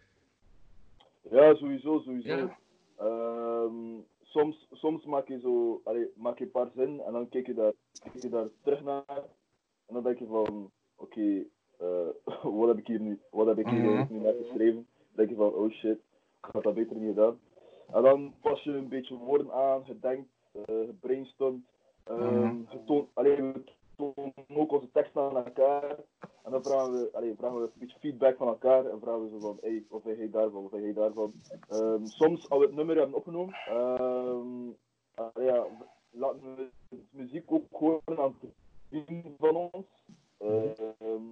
[1.31, 2.37] Ja, sowieso, sowieso.
[2.37, 2.57] Ja.
[2.97, 7.47] Ehm, soms, soms maak je zo, allee, maak je een paar zin en dan kijk
[7.47, 9.23] je daar, kijk je daar terug naar.
[9.87, 11.45] En dan denk je van, oké,
[12.59, 14.05] wat heb ik hier nu, wat heb ik hier Mhm.
[14.09, 14.75] nu net geschreven?
[14.97, 15.99] Dan denk je van, oh shit,
[16.41, 17.41] ik had dat beter niet gedaan.
[17.93, 21.65] En dan pas je een beetje woorden aan, je denkt, eh gebrainstormd.
[22.05, 22.65] Ehm Mhm.
[22.67, 23.65] getoond, allee, we
[23.97, 25.97] tonen ook onze teksten aan elkaar.
[26.43, 28.87] En dan vragen we, allee, vragen we een beetje feedback van elkaar.
[28.87, 31.33] En vragen we zo van, hey, wat vind jij daarvan, wat vind jij daarvan.
[31.69, 34.71] Ehm, soms, als we het nummer hebben opgenomen, ehm,
[35.15, 35.67] allee, ja,
[36.11, 38.35] laten we de muziek ook horen aan
[38.89, 39.87] vrienden van ons.
[40.45, 41.23] Ehm,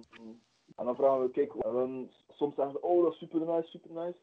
[0.75, 3.69] en dan vragen we, kijk, en dan soms zeggen ze, oh dat is super nice,
[3.69, 4.17] super nice.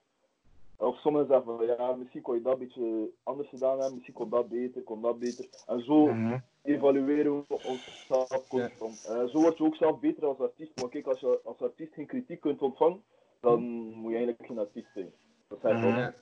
[0.76, 4.14] Of sommigen zeggen van, ja, misschien kon je dat een beetje anders gedaan hebben, misschien
[4.14, 5.44] kon dat beter, kon dat beter.
[5.66, 6.38] En zo Mhm.
[6.62, 9.04] evalueren we onszelf constant.
[9.04, 10.76] Eh, zo word je ook zelf beter als artiest.
[10.76, 13.02] Maar kijk, als je als artiest geen kritiek kunt ontvangen,
[13.40, 13.60] dan
[13.94, 15.12] moet je eigenlijk geen artiest zijn.
[15.48, 15.84] Dat ik Mhm.
[15.86, 16.12] ook.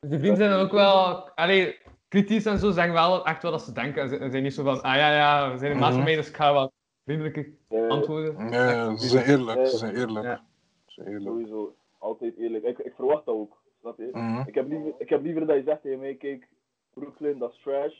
[0.00, 3.62] Dus die vrienden zijn dan ook wel, allee, kritisch en zo, zeggen wel echt wat
[3.62, 4.20] ze denken.
[4.20, 6.14] En zijn niet zo van, ah ja, ja, we zijn een maat van Mhm.
[6.14, 6.72] dus ik ga wat
[7.04, 8.34] vriendelijker Eh, antwoorden.
[8.50, 9.66] Nee, ze zijn eerlijk.
[9.66, 9.78] Ze Ja.
[9.78, 10.24] zijn eerlijk.
[10.24, 10.44] Ja.
[10.86, 11.24] Ze zijn eerlijk.
[11.26, 12.64] Sowieso, altijd eerlijk.
[12.64, 14.08] Ik, ik verwacht dat ook, snap je?
[14.12, 14.42] Mhm.
[14.48, 16.48] Ik heb, liever, ik heb liever dat je zegt tegen mij, kijk,
[16.94, 17.94] Brooklyn, dat is trash.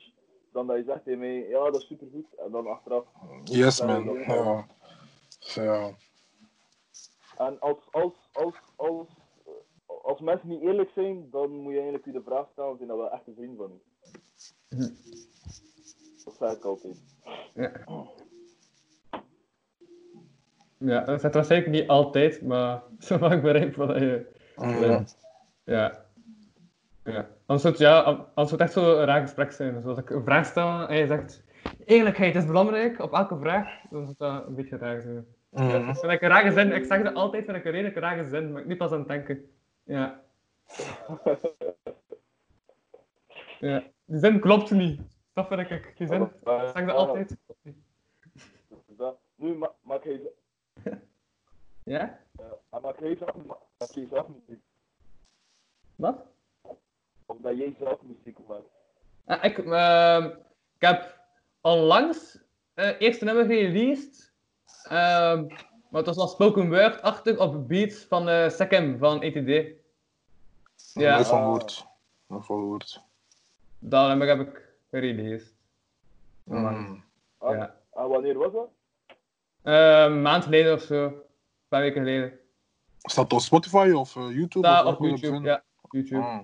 [0.53, 2.27] Dan dat je zegt tegen mij, ja, dat is supergoed.
[2.35, 3.05] En dan achteraf.
[3.45, 4.05] Yes, man.
[4.19, 4.67] Ja.
[5.39, 5.91] Ja.
[7.39, 9.09] En als, als, als, als,
[10.03, 12.97] als mensen niet eerlijk zijn, dan moet je eigenlijk je de vraag stellen, zijn dat
[12.99, 13.81] wel echt een vriend van je?
[14.77, 14.89] Mhm.
[16.25, 17.03] Dat zeg ik altijd.
[17.55, 17.71] Ja.
[20.85, 24.27] Ja, dat zit waarschijnlijk niet altijd, maar zolang ik begrijp wat je...
[24.57, 25.03] Mhm.
[25.65, 26.05] Ja.
[27.05, 27.29] Ja.
[27.47, 28.01] Anders zou het, ja,
[28.35, 29.83] anders het echt zo raar gesprek zijn.
[29.83, 31.43] Zoals ik een vraag stel en je zegt...
[31.85, 33.81] Eerlijkheid is belangrijk, op elke vraag.
[33.91, 35.27] Dan zou dat een beetje raar zijn.
[35.51, 36.73] Ja, dat vind ik een rare zin.
[36.73, 38.99] Ik zeg dat altijd, vind ik een redelijk rare zin, maar ik nu pas aan
[38.99, 39.51] het denken.
[39.85, 40.21] Ja.
[43.61, 43.83] Ja.
[44.05, 45.01] Die zin klopt niet.
[45.33, 46.23] Dat vind ik, die zin.
[46.23, 46.31] Ik
[46.75, 47.37] zeg dat altijd.
[48.87, 50.33] Dat- Nu ma maak je
[51.85, 52.19] Ja?
[52.41, 53.17] uh, maak jij
[54.11, 54.63] zelf, muziek.
[55.97, 56.17] Wat?
[57.27, 58.63] Of dat jij zelf muziek maakt.
[59.25, 60.25] Ah, ik, ehm,
[60.75, 61.19] ik heb
[61.61, 62.39] onlangs
[62.75, 64.33] het eerste nummer gereleased.
[64.85, 65.47] Ehm,
[65.89, 69.75] maar het was al spoken word-achtig op beats van uh, Sekem van ETD.
[70.95, 71.15] Ja.
[71.15, 71.43] Nooit van.
[71.43, 71.87] Nooit
[72.27, 73.01] van gehoord.
[73.79, 75.55] Dat nummer heb ik gereleased.
[76.45, 76.95] Mhm.
[77.39, 77.77] Ah, Ja.
[77.93, 78.69] En wanneer was dat?
[79.63, 81.23] Eh, een maand geleden of zo.
[81.73, 82.33] Paar weken geleden.
[82.99, 84.67] Staat het op Spotify of eh, YouTube?
[84.69, 85.41] Of waar op YouTube.
[85.41, 86.23] Ja, YouTube.
[86.23, 86.39] Ah.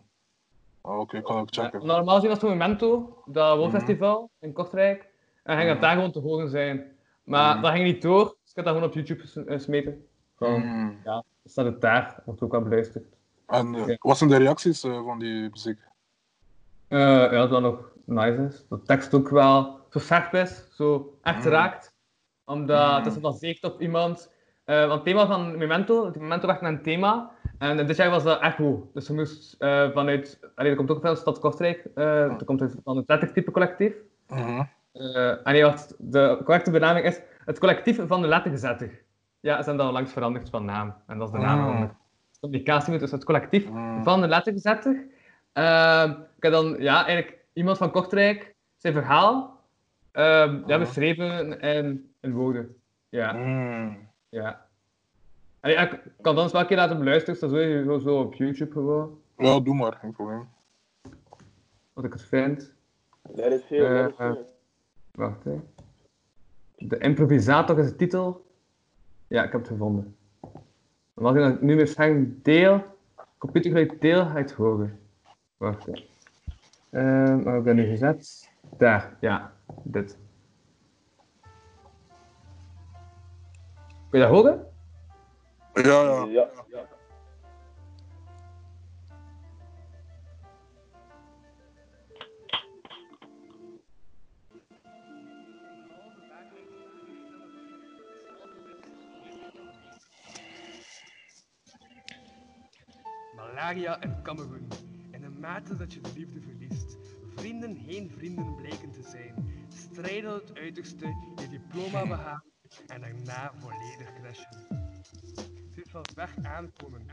[0.80, 1.86] Ah, Oké, ik kan ook Ja, checken.
[1.86, 3.58] normaal gezien was het Memento, dat Mhm.
[3.58, 5.08] woonfestival in Kortrijk.
[5.42, 5.84] En ging dat Mhm.
[5.86, 6.96] daar gewoon te horen zijn.
[7.24, 7.62] Maar Mhm.
[7.62, 10.06] dat ging niet door, dus ik heb dat gewoon op YouTube eh, smeten.
[10.36, 10.90] Gewoon, Mhm.
[11.04, 13.04] ja, dan staat het daar, wordt ook wel beluisterd.
[13.46, 13.96] En eh, Ja.
[13.98, 15.78] wat zijn de reacties van die muziek?
[16.88, 18.64] Ja, dat wel nog nice is.
[18.68, 21.48] Dat de tekst ook wel zo scherp is, zo echt Mhm.
[21.48, 21.94] raakt.
[22.44, 23.20] Omdat het is Mhm.
[23.22, 24.36] gebaseerd op iemand.
[24.68, 27.30] Eh want het thema van Memento, het Memento met een thema.
[27.58, 28.90] En dit jaar was dat Echo.
[28.94, 30.38] Dus je moest eh, vanuit.
[30.54, 31.84] Allee, er komt ook van de stad Kortrijk.
[31.94, 33.92] eh er komt van het lettertype collectief.
[34.28, 34.62] Mhm.
[34.92, 38.90] Eh, en nee, de correcte benaming is het collectief van de lettergezetter.
[39.40, 40.94] Ja, ze hebben dan langs veranderd van naam.
[41.06, 41.64] En dat is de naam Mm.
[41.78, 41.88] van de
[42.40, 42.98] communicatie.
[42.98, 44.02] Dus het collectief Mm.
[44.04, 45.06] van de lettergezetter.
[45.52, 49.56] Ehm, ik heb dan ja, eigenlijk iemand van Kortrijk zijn verhaal
[50.12, 52.76] ehm, ja, beschreven in, in woorden.
[53.08, 53.92] Ja, Mhm.
[54.28, 54.66] Ja.
[55.60, 58.72] Allee, ik kan anders wel een keer laten beluisteren, dat is sowieso zo op YouTube
[58.72, 60.48] gewoon, Ja, doe maar, geen probleem.
[61.92, 62.72] wat ik het vind.
[63.22, 64.46] Dat is veel, dat is Eh, veel.
[65.10, 65.60] Wacht, hè.
[66.76, 68.46] De improvisator is de titel.
[69.26, 70.16] Ja, ik heb het gevonden.
[71.14, 72.84] En als ik dan nu met scherm deel,
[73.38, 74.98] computergeluid deel, het horen.
[75.56, 75.92] Wacht, hè.
[76.90, 78.50] Ehm, waar heb ik dat nu gezet?
[78.76, 80.18] Daar, ja, dit.
[84.18, 84.66] Je dat horen?
[85.74, 86.24] Ja, ja.
[86.24, 86.86] Ja, ja.
[103.36, 104.68] Malaria in Cameroen.
[105.10, 106.96] In een mate dat je de liefde verliest.
[107.34, 109.66] Vrienden geen vrienden blijken te zijn.
[109.68, 114.66] Strijden tot het uiterste, je diploma behalen en daarna volledig crashen.
[115.74, 117.06] Dit van weg aankomen.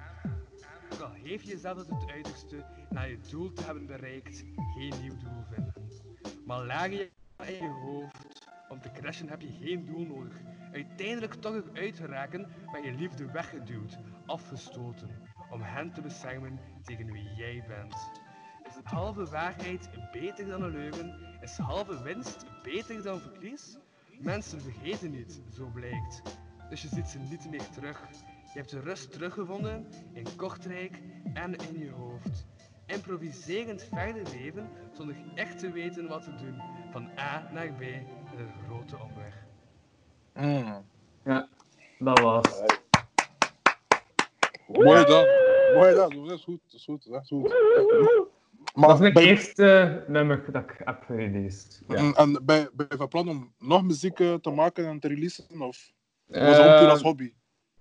[0.93, 5.17] Ook al geef je jezelf het uiterste, na je doel te hebben bereikt, geen nieuw
[5.17, 5.73] doel vinden.
[6.45, 7.07] Malaria
[7.45, 8.49] in je hoofd.
[8.69, 10.33] Om te crashen heb je geen doel nodig.
[10.73, 15.09] Uiteindelijk toch eruit geraken, ben je liefde weggeduwd, afgestoten.
[15.49, 17.93] Om hen te beschermen tegen wie jij bent.
[18.67, 21.37] Is het halve waarheid beter dan een leugen?
[21.41, 23.77] Is halve winst beter dan verlies?
[24.19, 26.21] Mensen vergeten niet, zo blijkt.
[26.69, 28.01] Dus je ziet ze niet meer terug.
[28.53, 30.99] Je hebt de rust teruggevonden in Kortrijk
[31.33, 32.45] en in je hoofd.
[32.85, 36.61] improviserend verder leven zonder echt te weten wat te doen.
[36.91, 39.43] Van A naar B met een grote omweg.
[40.33, 40.85] Mm.
[41.23, 41.47] Ja,
[41.99, 42.61] dat was.
[44.67, 45.25] Mooi dan.
[45.73, 46.25] Mooi dan.
[46.27, 46.59] Dat is goed.
[46.65, 47.03] Dat is goed.
[47.09, 48.33] Dat is goed.
[48.75, 51.81] Maar Dat is mijn bij- eerste nummer dat ik heb gereleased.
[51.87, 51.95] Ja.
[51.95, 55.07] En, en ben, ben je van plan om nog muziek eh, te maken en te
[55.07, 55.45] releasen?
[55.61, 55.91] Of
[56.25, 57.33] was het ook puur als Eh, hobby?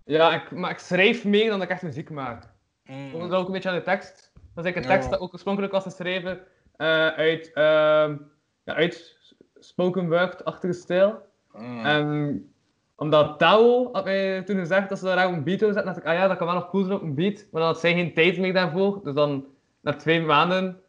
[0.04, 2.52] ja, ik, maar ik schrijf meer dan dat ik echt muziek maak.
[2.84, 3.12] Mm.
[3.18, 4.30] Dat ook een beetje aan de tekst.
[4.34, 4.88] Dat is eigenlijk een Ja.
[4.88, 6.40] tekst dat ook oorspronkelijk was geschreven
[6.76, 8.16] eh, uit, ehm
[8.64, 9.16] ja, uit
[9.58, 11.22] spoken word-achtige stijl.
[11.52, 11.84] Mm.
[11.84, 12.48] En
[12.96, 16.12] omdat Tao had mij toen gezegd dat ze daar een beat wilden zetten, dacht ik,
[16.12, 17.34] ah ja, dat kan wel nog cool zijn op een beat.
[17.50, 19.00] Maar dan had zij geen tijd meer daarvoor.
[19.04, 19.44] Dus dan,
[19.80, 20.80] na twee maanden,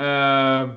[0.00, 0.70] eh,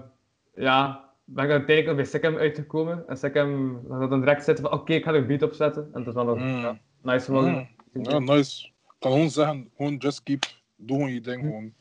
[0.55, 3.03] ja, ben ik uiteindelijk bij Sikkim uitgekomen.
[3.08, 5.84] En Sikkim had dan direct zitten van, oké, ik ga er een beat op zetten.
[5.93, 6.60] En dat is wel nog Mm.
[6.62, 7.69] ja, nice geworden.
[7.91, 8.03] Mm.
[8.03, 8.65] Ja, nice.
[8.67, 10.43] Ik kan gewoon zeggen, gewoon just keep,
[10.75, 11.73] doe gewoon je ding gewoon.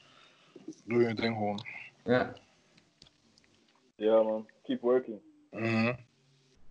[0.84, 1.60] Doe je ding gewoon.
[2.04, 2.32] Ja.
[3.96, 4.46] Ja, man.
[4.62, 5.18] Keep working.
[5.50, 5.92] Mhm.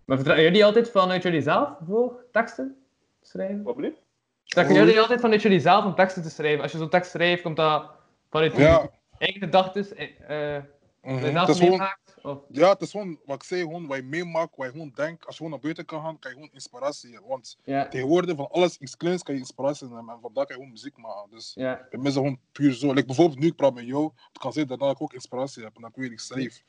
[0.04, 2.76] Maar vertrouwen jullie altijd vanuit jullie zelf voor teksten
[3.20, 3.62] te schrijven?
[3.62, 4.02] Wat blieft?
[4.44, 6.62] Trekken jullie altijd vanuit jullie zelf om teksten te schrijven?
[6.62, 7.90] Als je zo'n tekst schrijft, komt dat
[8.30, 10.62] vanuit je Ja, eigen gedachten, eh, eh,
[11.02, 11.14] mhm.
[11.14, 12.16] dat je het zelf is gewoon, meemaakt?
[12.22, 12.38] Of...
[12.48, 15.26] ja, het is gewoon wat ik zei, gewoon wat je meemaakt, wat je gewoon denkt.
[15.26, 17.28] Als je gewoon naar buiten kan gaan, kan je gewoon inspiratie hebben.
[17.28, 20.62] Want Ja, tegenwoordig van alles iets kleins kan je inspiratie nemen en vandaar kan je
[20.62, 21.30] gewoon muziek maken.
[21.30, 22.92] Dus ja, bij mij is dat gewoon puur zo.
[22.92, 25.74] Like, bijvoorbeeld nu, ik praat met jou, het kan zijn dat ik ook inspiratie heb
[25.74, 26.62] en dat ik weer iets schrijf.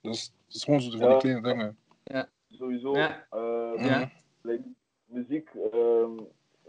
[0.00, 1.18] Dus het is gewoon zo van die Ja.
[1.18, 1.78] kleine dingen.
[2.50, 2.96] Sowieso.
[2.96, 3.26] Ja.
[3.30, 4.10] eh, ja.
[4.42, 4.62] like,
[5.06, 6.20] muziek, ehm,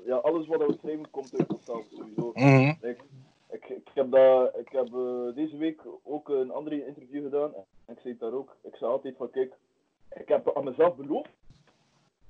[0.06, 2.32] ja, alles wat we schrijven komt uit onszelf, sowieso.
[2.34, 2.74] Mhm.
[2.82, 3.04] Like,
[3.50, 7.54] ik, ik heb, dat, ik heb eh, deze week ook een andere interview gedaan.
[7.86, 8.56] En ik zei daar ook.
[8.62, 9.54] Ik zei altijd van, kijk,
[10.10, 11.30] ik heb aan mezelf beloofd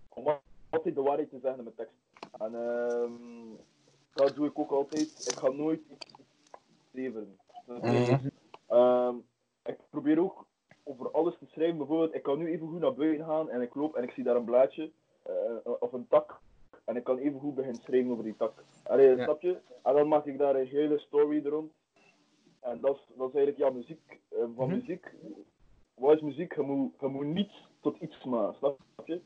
[0.10, 1.95] om altijd de waarheid te zeggen in mijn tekst.
[2.39, 3.12] En ehm,
[4.13, 5.28] dat doe ik ook altijd.
[5.32, 6.13] Ik ga nooit iets
[6.91, 7.38] leveren.
[7.65, 8.30] Mhm.
[8.67, 9.15] Ehm,
[9.65, 10.45] ik probeer ook
[10.84, 11.78] over alles te schrijven.
[11.78, 14.23] Bijvoorbeeld, ik kan nu even goed naar buiten gaan en ik loop en ik zie
[14.23, 14.91] daar een blaadje
[15.23, 16.39] eh, of een tak.
[16.86, 18.63] En ik kan even goed beginnen schrijven over die tak.
[18.84, 19.24] Allee, Ja.
[19.24, 19.58] snap je?
[19.84, 21.71] En dan maak ik daar een hele story rond.
[22.60, 24.19] En dat is, dat is eigenlijk ja, muziek.
[24.30, 24.76] Eh, van Mhm.
[24.76, 25.13] muziek,
[25.93, 26.56] wat is muziek?
[26.56, 29.21] Je moet, je moet niets tot iets maken, snap je?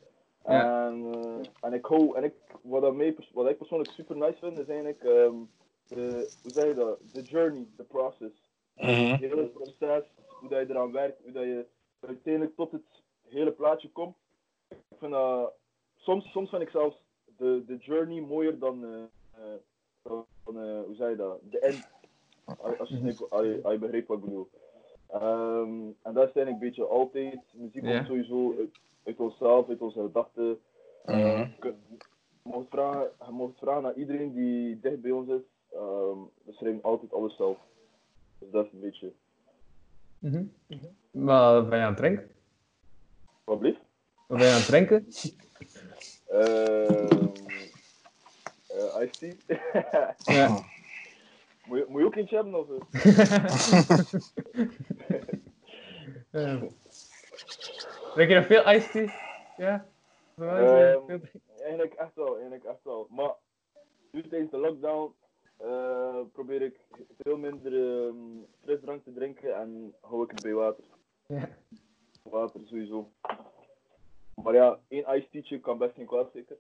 [0.45, 0.87] Ja.
[0.87, 4.17] En, eh, en ik hou, en ik, wat, dat mij, pers- wat ik persoonlijk super
[4.17, 5.35] nice vind, is eigenlijk, ehm,
[5.87, 6.99] de, hoe zeg je dat?
[7.13, 9.11] The journey, the process Mhm.
[9.11, 10.03] het hele proces,
[10.39, 11.65] hoe dat je eraan werkt, hoe dat je
[11.99, 14.15] uiteindelijk tot het hele plaatje komt.
[14.67, 15.53] Ik vind dat,
[15.95, 17.03] soms, soms vind ik zelfs
[17.39, 19.59] de, de journey mooier dan, eh, eh,
[20.03, 21.87] dan eh, hoe zeg je dat, de end.
[22.45, 24.49] Als je, als je, je begrijpt wat ik bedoel.
[25.07, 29.81] Ehm, en dat is eigenlijk een beetje altijd, muziek komt sowieso uit, uit onszelf, uit
[29.81, 30.59] onze gedachten.
[31.05, 31.17] Mhm.
[31.17, 31.73] Eh, je
[32.41, 36.83] mocht vragen, je mocht vragen aan iedereen die dicht bij ons is, ehm, we schrijven
[36.83, 37.57] altijd alles zelf.
[38.39, 39.11] Dus dat is een beetje.
[40.19, 40.43] Mhm.
[41.11, 42.29] Wat ben je aan het drinken?
[43.43, 43.81] Wat blieft?
[44.27, 45.07] Ben je aan het drinken?
[49.01, 49.33] Ice tea.
[50.17, 50.47] Ja.
[51.67, 52.59] moet, je, moet je ook eentje hebben?
[52.59, 52.79] Of, eh?
[56.31, 56.59] Ja.
[58.13, 59.13] Drink je nog veel iced tea?
[59.57, 59.85] Ja?
[60.37, 61.19] Zo, eh, Ehm,
[61.59, 63.07] eigenlijk echt wel, eigenlijk echt wel.
[63.09, 63.33] Maar
[64.11, 65.13] nu tijdens de lockdown
[65.57, 66.79] eh, probeer ik
[67.19, 67.73] veel minder
[68.07, 68.15] ehm,
[68.63, 70.83] frisdrank te drinken en hou ik het bij water.
[71.25, 71.49] Ja.
[72.23, 73.11] Water sowieso.
[74.35, 76.57] Maar ja, één iced tea'tje kan best geen kwaad zeker.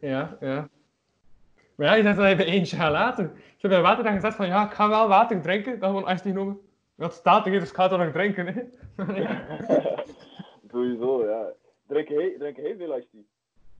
[0.00, 0.68] Ja, ja.
[1.74, 3.24] Maar ja, je zegt dat bij eentje gaat laten.
[3.36, 5.78] Ik heb bij water dan gezegd van ja, ik ga wel water drinken.
[5.78, 6.60] Dan gewoon iced tea genomen.
[6.94, 8.46] Dat staat er, dus ik ga het dan nog drinken.
[8.46, 8.62] Hè.
[10.70, 11.46] sowieso, ja.
[11.86, 13.20] Drink drink jij veel iced tea?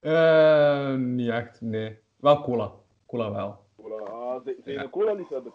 [0.00, 1.98] Eh, niet echt, nee.
[2.16, 2.72] Wel cola.
[3.06, 3.58] Cola wel.
[3.82, 3.96] Cola.
[4.10, 4.88] Ah, zijn Ja.
[4.88, 5.52] cola liefhebber?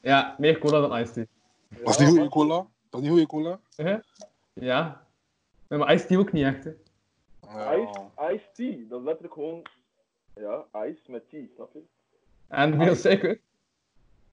[0.00, 1.24] Ja, meer cola dan tea.
[1.68, 2.66] Dat is niet goede cola.
[2.90, 3.60] Dat is niet goede cola.
[4.52, 5.04] Ja.
[5.68, 6.70] Nee, maar tea ook niet echt, hè.
[7.40, 7.74] Ja.
[7.74, 8.00] Ice,
[8.32, 9.62] ice tea, dat is letterlijk gewoon
[10.40, 11.82] ja, ice met tea, snap je?
[12.48, 13.40] En veel suiker.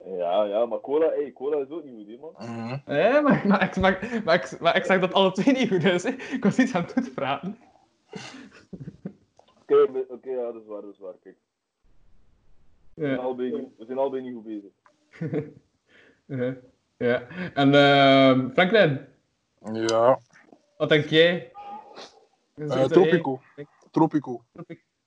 [0.06, 2.82] Ja, ja, maar cola, hey, cola is ook niet goed, hè, man.
[2.86, 5.84] Nee, maar, maar, ik, maar, maar, ik, maar ik zeg dat alle twee niet goed
[5.84, 6.04] is.
[6.04, 6.10] Hè.
[6.10, 7.58] Ik was iets aan het toepraten.
[9.62, 11.36] Oké, we- oké, ja, dat is waar, dat is waar, kijk.
[12.94, 13.22] We zijn Ja.
[13.22, 14.72] allebei, niet- we zijn allebei niet goed bezig.
[16.26, 16.56] ja.
[16.98, 17.28] ja.
[17.54, 19.06] En ehm Franklin,
[19.74, 20.20] Ja.
[20.78, 21.52] wat denk jij?
[22.56, 23.42] Eh, tropico.
[23.56, 24.42] eh, Tropico.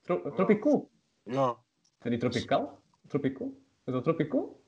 [0.06, 0.88] Tropi- tro- Tropico?
[1.22, 1.48] Ja.
[1.82, 2.78] Is dat niet tropical?
[3.08, 3.44] Tropico?
[3.84, 4.60] Is dat tropico?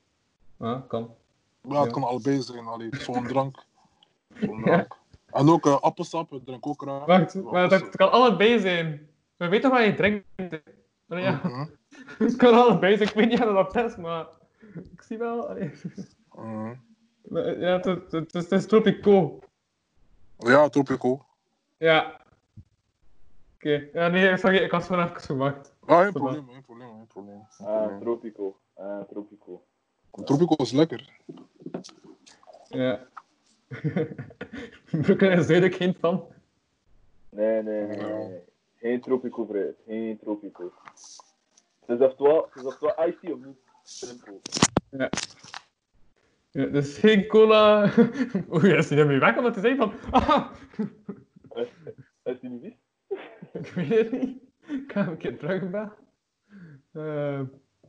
[0.58, 1.14] Ah, kan.
[1.62, 1.92] Ja, het Ja.
[1.92, 2.66] kan allebei zijn.
[2.66, 3.56] Allee, zo'n drank.
[4.40, 4.96] Zo'n drank.
[5.26, 7.04] En ook eh, appelsap, ik drink ook graag.
[7.04, 9.08] Wacht, Ja, maar dat, het kan allebei zijn.
[9.36, 10.26] Weet toch wat je drinkt?
[11.06, 11.66] Ja, Mhm.
[12.24, 13.08] het kan allebei zijn.
[13.08, 14.26] Ik weet niet of dat is, maar
[14.74, 15.48] ik zie wel.
[15.48, 15.70] allee.
[16.34, 16.74] Mhm.
[17.34, 19.38] Eh, Ja, het, het, het, is- het is tropico.
[20.38, 21.24] Ja, Tropico.
[21.76, 22.20] Ja.
[23.58, 25.74] Oké, ja, nee, sorry, ik had gewoon even gewacht.
[25.84, 27.46] Ah, geen probleem, geen probleem, geen probleem.
[27.58, 27.98] Ah.
[28.00, 28.58] Tropico.
[28.74, 29.62] Ah, Tropico.
[30.10, 31.10] Tropico is lekker.
[32.68, 33.06] Ja.
[35.02, 36.24] Brooklyn is duidelijk geen fan.
[37.28, 38.28] Nee, nee, nee, nee.
[38.28, 38.40] nee.
[38.76, 39.76] Geen Tropico, vriend.
[39.86, 40.72] Geen Tropico.
[41.86, 43.58] Het is oftewel, het is oftewel tea of niet.
[43.82, 44.40] Simpel.
[44.90, 45.10] Ja.
[46.50, 47.92] ja dus geen cola.
[48.52, 49.92] Oeh, is hij ermee weg omdat hij zei van.
[50.10, 50.52] Ah,
[51.54, 51.68] Is,
[52.24, 52.87] is die niet vies?
[53.60, 54.42] ik weet het niet.
[54.68, 55.92] Ik ga hem een keer terugbellen.
[56.92, 57.40] Eh,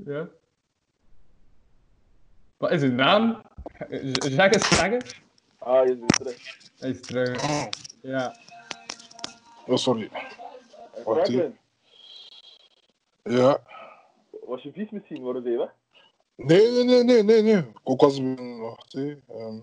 [0.06, 0.30] ja.
[2.58, 3.42] Wat is uw naam?
[4.20, 5.22] Jacques Stagger?
[5.58, 6.58] Ah, je is weer terug.
[6.80, 7.44] Hij is terug.
[7.44, 7.68] Oh,
[8.02, 8.38] Ja.
[9.68, 10.10] oh, sorry.
[10.96, 11.28] En Wat,
[13.24, 13.62] Ja.
[14.46, 15.22] was je vies misschien?
[15.22, 15.74] Worden ze weg?
[16.36, 17.72] Nee, nee, nee, nee, nee, nee.
[17.84, 18.58] Ook als we...
[18.60, 18.94] Wacht.
[18.94, 19.60] Ehm,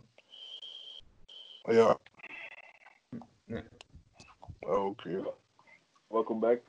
[1.62, 1.98] ja.
[3.44, 3.62] Nee.
[4.60, 5.22] Ah, Oké.
[6.08, 6.60] Welcome back.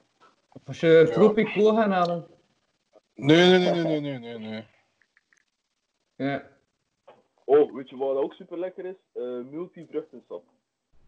[0.66, 2.26] Als je Tropico gaan halen.
[3.16, 4.66] Nee, nee, nee, nee, nee, nee, nee, nee.
[6.16, 6.44] Ja.
[7.46, 8.96] Oh, weet je wat ook super lekker is?
[9.14, 10.44] Uh, multivruchtensap.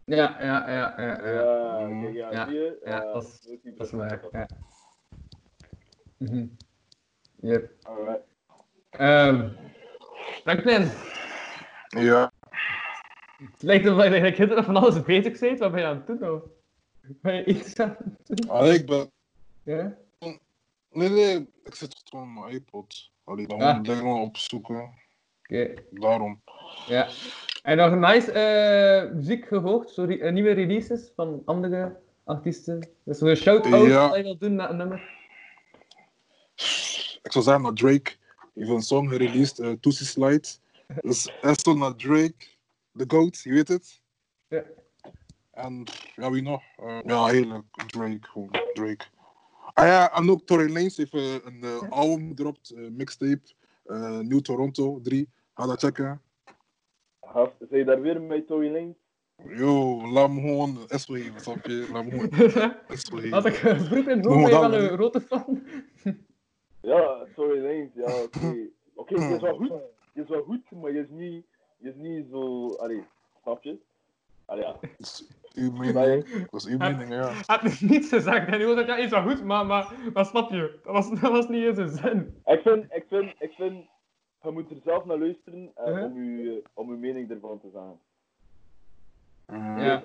[0.05, 1.25] Ja, ja, ja, ja.
[1.25, 1.31] ja.
[1.33, 2.01] Ja, Mm.
[2.03, 2.79] kijk, ja, Ja, zie je?
[2.85, 4.21] ja, Eh, dat is- Dat is waar.
[4.31, 4.47] Ja.
[6.17, 6.45] Mhm.
[7.41, 7.71] Yep.
[7.83, 8.21] Alright.
[8.89, 9.49] Ehm
[10.41, 10.89] Franklin,
[11.89, 12.31] Ja.
[13.37, 14.05] het lijkt erop dat
[14.37, 15.59] je van alles bezig bent.
[15.59, 16.41] Wat ben je aan het doen nou?
[17.21, 18.49] Ben je iets aan het doen?
[18.49, 19.11] Allee, ik ben...
[19.63, 19.97] Ja?
[20.91, 23.09] Nee, nee, ik zit gewoon op mijn iPod.
[23.23, 23.77] Allee, dan Ah.
[23.77, 24.93] moet ik dingen opzoeken.
[25.43, 26.41] Oké, Daarom.
[26.87, 27.07] ja.
[27.63, 32.87] En nog nice eh, muziek gehoord, sorry, eh, nieuwe releases van andere artiesten.
[33.03, 34.15] Dus zo'n shout-out Ja.
[34.15, 35.17] je wil doen naar een nummer.
[37.23, 38.11] Ik zou zeggen naar Drake.
[38.55, 40.47] Heeft een song gereleased, uh, Tootsie Slide.
[41.01, 41.29] Dus
[41.63, 42.45] zo naar Drake,
[42.97, 44.01] The Goat, je weet het.
[44.47, 44.63] Ja.
[45.59, 45.83] En
[46.15, 46.61] ja, wie nog?
[46.77, 47.65] Eh, ja, heerlijk.
[47.87, 49.05] Drake, gewoon Drake.
[49.73, 53.41] Ah ja, en ook Tory Lanez heeft eh, een eh, album gedropt, mixtape,
[53.83, 55.29] eh, New Toronto 3.
[55.53, 56.21] Ga dat checken.
[57.21, 58.95] Gast, Zijn je daar weer met Tory Lanez?
[59.57, 61.87] Yo, laat me gewoon espo geven, snap je?
[61.91, 65.63] Laat me gewoon Had ik vroeg in dan, wel een grote fan?
[66.81, 68.67] Ja, Tory Lanez, ja, oké.
[68.95, 69.73] Oké, je is wel goed.
[70.13, 71.45] Je is wel goed, maar je is niet,
[71.77, 72.69] je is niet zo...
[72.75, 73.03] Allee,
[73.41, 73.77] snap je?
[74.45, 74.79] Allee, ja.
[75.55, 76.49] Uw mening.
[76.49, 77.27] Dat is uw mening, ja.
[77.31, 78.47] Hij had dus niets gezegd.
[78.47, 81.31] En hij was ja, is wel goed, maar, maar, maar snap je, dat was, dat
[81.31, 82.41] was niet eens een zin.
[82.45, 83.85] Ik vind, ik vind, ik vind,
[84.41, 86.03] je moet er zelf naar luisteren Uh-huh.
[86.03, 87.99] om, je, eh, om je mening ervan te zeggen.
[89.47, 89.79] Mm.
[89.79, 90.03] Ja.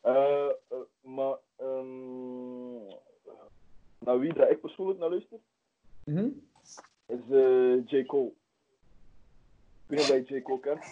[0.00, 2.86] Eh, eh, maar, ehm
[3.98, 5.38] naar wie dat ik persoonlijk naar luister,
[6.04, 6.28] Mhm.
[7.06, 8.04] is eh, J.
[8.06, 8.32] Cole.
[9.86, 10.42] Ik weet niet of je J.
[10.42, 10.84] Cole kent.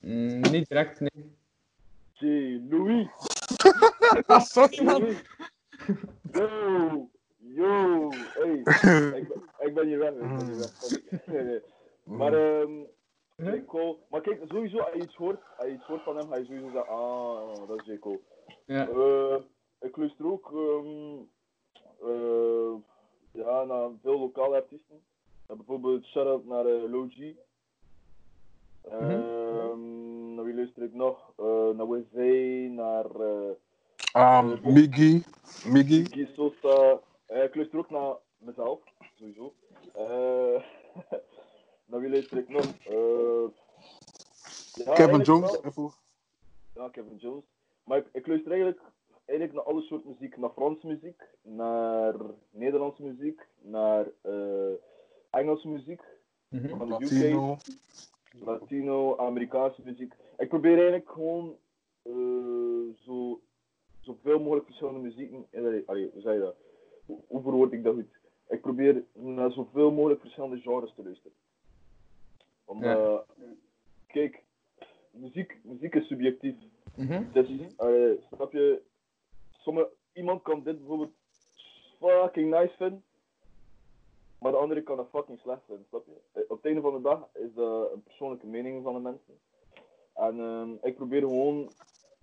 [0.00, 1.36] Mm, niet direct, nee.
[2.18, 2.58] J.
[2.68, 3.08] Louis.
[4.28, 5.00] Ah, sorry man.
[5.00, 5.22] Louis.
[6.38, 8.58] Yo, yo, hey.
[8.58, 10.74] ik, ben, ik ben hier weg, ik ben hier weg.
[10.76, 11.02] Sorry.
[11.32, 11.60] Nee, nee.
[12.04, 12.86] Maar, ehm
[13.36, 13.64] J.
[13.66, 13.96] Cole.
[14.10, 16.44] Maar kijk, sowieso, als je iets hoort, als je iets hoort van hem, ga je
[16.44, 17.98] sowieso zeggen, ah, dat is J.
[17.98, 18.20] Cole.
[18.64, 18.88] Ja.
[18.88, 19.36] Eh,
[19.80, 21.16] ik luister ook ehm,
[22.02, 22.74] eh,
[23.30, 25.02] ja, naar veel lokale artiesten.
[25.46, 27.34] Bijvoorbeeld shout-out naar eh Low G.
[28.82, 29.97] Ehm,
[30.58, 31.32] luister ik nog?
[31.36, 32.14] Eh, naar WZ,
[32.70, 33.06] naar
[34.16, 35.22] Um, Miggy.
[35.66, 36.26] Miggy.
[36.34, 37.00] Sosa.
[37.26, 38.80] Eh, ik luister ook naar mezelf,
[39.14, 39.54] sowieso.
[39.94, 40.62] Eh,
[41.88, 42.64] naar wie luister ik nog?
[42.64, 43.48] Eh,
[44.84, 45.60] ja, Kevin Jones.
[45.74, 45.92] wel-.
[46.74, 47.44] Ja, Kevin Jones.
[47.84, 48.80] Maar ik, ik luister eigenlijk,
[49.24, 50.36] eigenlijk naar alle soorten muziek.
[50.36, 52.14] Naar Franse muziek, naar
[52.50, 54.72] Nederlandse muziek, naar eh,
[55.30, 56.02] Engelse muziek,
[56.48, 56.76] Mhm.
[56.76, 56.94] van de.
[57.04, 57.58] UK,
[58.44, 60.14] Latino, Amerikaanse muziek.
[60.38, 61.56] Ik probeer eigenlijk gewoon
[62.02, 63.40] eh, zo,
[64.00, 65.46] zoveel mogelijk verschillende muzieken.
[65.50, 66.56] eh, Allee, allee, hoe zeg je dat?
[67.26, 68.18] Hoe, verwoord ik dat goed?
[68.48, 71.32] Ik probeer naar zoveel mogelijk verschillende genres te luisteren.
[72.64, 73.26] Omdat,
[74.06, 74.42] kijk,
[75.10, 76.54] muziek, muziek is subjectief.
[76.96, 77.22] Mhm.
[77.32, 78.82] Dus, eh, snap je,
[79.50, 81.12] sommige, iemand kan dit bijvoorbeeld
[81.98, 83.02] fucking nice vinden,
[84.40, 86.12] maar de andere kan dat fucking slecht vinden, snap je?
[86.32, 89.34] Eh, Op het einde van de dag is dat een persoonlijke mening van de mensen.
[90.18, 91.72] En ehm, ik probeer gewoon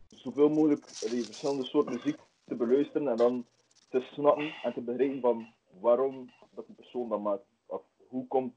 [0.09, 3.45] zoveel mogelijk die verschillende soorten muziek te beluisteren en dan
[3.89, 5.47] te snappen en te begrijpen van
[5.79, 7.43] waarom dat die persoon dat maakt.
[7.65, 8.53] Of hoe komt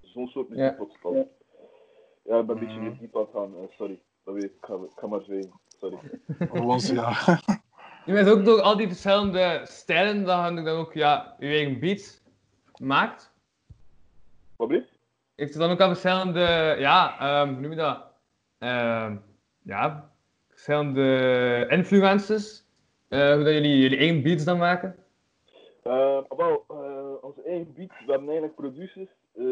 [0.00, 0.76] zo'n soort muziek Ja.
[0.76, 1.26] tot stand.
[2.24, 2.88] Ja, ik ben een beetje Mhm.
[2.88, 4.00] weer diep aan het gaan, eh, sorry.
[4.24, 5.98] Dat weet ik, ik ga, ik ga maar zwijgen, sorry.
[6.50, 7.12] Gewoon, ja.
[8.04, 11.78] Je bent ook door al die verschillende stijlen dat je dan ook ja, je eigen
[11.80, 12.22] beats
[12.80, 13.32] maakt.
[14.56, 14.70] Wat?
[14.70, 18.11] Heeft het dan ook al verschillende, ja, ehm, hoe noem je dat?
[18.62, 19.16] Ehm,
[19.62, 20.10] ja,
[20.48, 22.66] verschillende influences.
[23.08, 24.96] eh, hoe dat jullie jullie eigen beats dan maken?
[25.86, 29.44] Uh, wel, eh, onze eigen beats, we hebben eigenlijk producers eh,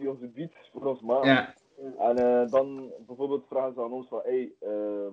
[0.00, 1.28] die onze beats voor ons maken.
[1.28, 1.54] Ja,
[1.98, 5.12] En eh, dan bijvoorbeeld vragen ze aan ons van, hey, ehm,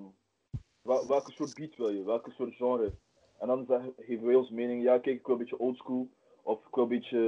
[0.82, 2.04] wel- welke soort beat wil je?
[2.04, 2.92] Welke soort genre?
[3.40, 6.10] En dan zeggen, geven wij ons mening, ja kijk, ik wil een beetje oldschool,
[6.42, 7.20] of ik wil een beetje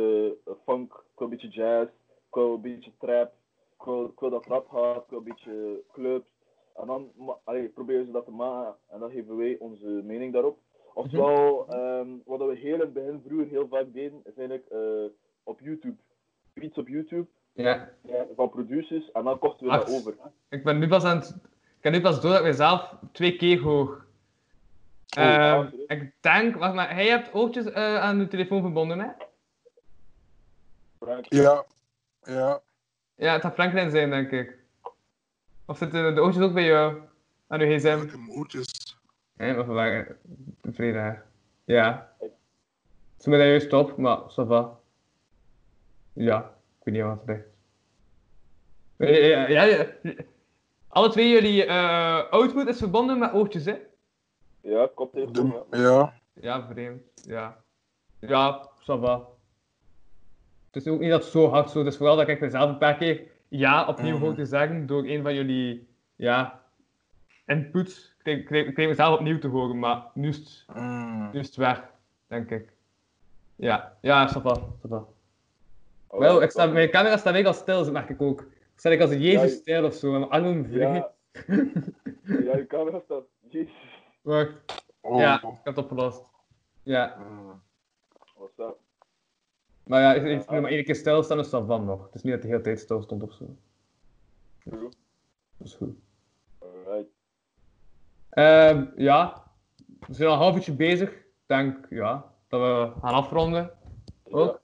[0.46, 3.34] eh, funk, ik wil een beetje jazz, ik wil een beetje trap,
[3.80, 6.36] ik wil, ik wil dat rap gaat, ik wil een beetje clubs.
[6.76, 7.12] En dan
[7.44, 10.58] allee, proberen ze dat te maken en dan geven wij onze mening daarop.
[10.94, 15.06] Oftewel, ehm, wat we heel in het begin vroeger heel vaak deden, is eigenlijk eh,
[15.44, 15.96] op YouTube.
[16.54, 17.90] Beats op YouTube ja.
[18.36, 20.00] van producers en dan kochten we dat Wacht.
[20.00, 20.16] over.
[20.50, 21.36] Ik ben nu pas aan het...
[21.78, 24.06] Ik heb nu pas door dat ik mezelf twee keer hoor.
[25.18, 29.00] Oh, Ehm, ja, ik denk, wacht maar, hij hebt oortjes eh, aan de telefoon verbonden,
[29.00, 29.10] hè?
[31.30, 31.66] Ja,
[32.24, 32.62] ja.
[33.18, 34.58] Ja, het gaat Franklin zijn, denk ik.
[35.66, 37.02] Of zitten de oortjes ook bij jou?
[37.48, 37.88] Aan uw gsm?
[38.04, 38.98] Ik heb mijn oortjes.
[39.38, 40.06] Nee, maar vandaag
[40.64, 41.16] vrijdag.
[41.66, 42.12] Ja.
[43.18, 44.80] Ze daar juist op, maar ça va.
[46.14, 46.40] Ja,
[46.80, 47.44] ik weet niet wat het is.
[48.98, 50.14] Eh, Ja, ja, ja,
[50.88, 53.76] alle twee jullie eh output is verbonden met oortjes, hè?
[54.62, 55.78] ja, koptelefoon, ja.
[55.80, 56.14] Ja.
[56.34, 57.02] Ja, vreemd.
[57.14, 57.64] Ja.
[58.20, 59.28] Ja, ça va.
[60.78, 62.78] Het is ook niet dat het zo hard zo is vooral dat ik mezelf een
[62.78, 64.24] paar keer ja opnieuw Mhm.
[64.24, 66.62] hoor te zeggen door een van jullie ja,
[67.46, 68.16] inputs.
[68.24, 71.30] Ik kreeg, kreeg, mezelf opnieuw te horen, maar nu is het, Mm.
[71.34, 71.84] nu is het weg,
[72.28, 72.70] denk ik.
[73.56, 74.58] Ja, ja, ça va.
[76.08, 78.46] Oh, Wel, ik sta, mijn camera staat mega stil, dat merk ik ook.
[78.76, 80.94] Sta ik als een Ja, Jezus-stijl of zo, mijn armen vrij.
[80.94, 81.12] Ja,
[82.24, 83.24] ja, je camera staat.
[83.50, 83.72] Jezus,
[84.22, 84.52] Wacht,
[85.02, 85.20] Oh.
[85.20, 86.22] ja, ik heb het opgelost.
[86.84, 87.62] Ja, Mm.
[89.88, 92.06] Is maar ja, ik moet maar één keer stilstaan, dus dat van nog.
[92.06, 93.46] Het is niet dat de hele tijd stil stond of zo.
[94.64, 94.90] True.
[95.58, 95.96] Dat is goed.
[96.60, 97.10] Alright.
[98.30, 99.44] Ehm, ja,
[100.08, 101.10] we zijn al een half uurtje bezig.
[101.12, 103.72] Ik denk, ja, dat we gaan afronden.
[104.24, 104.62] Ook.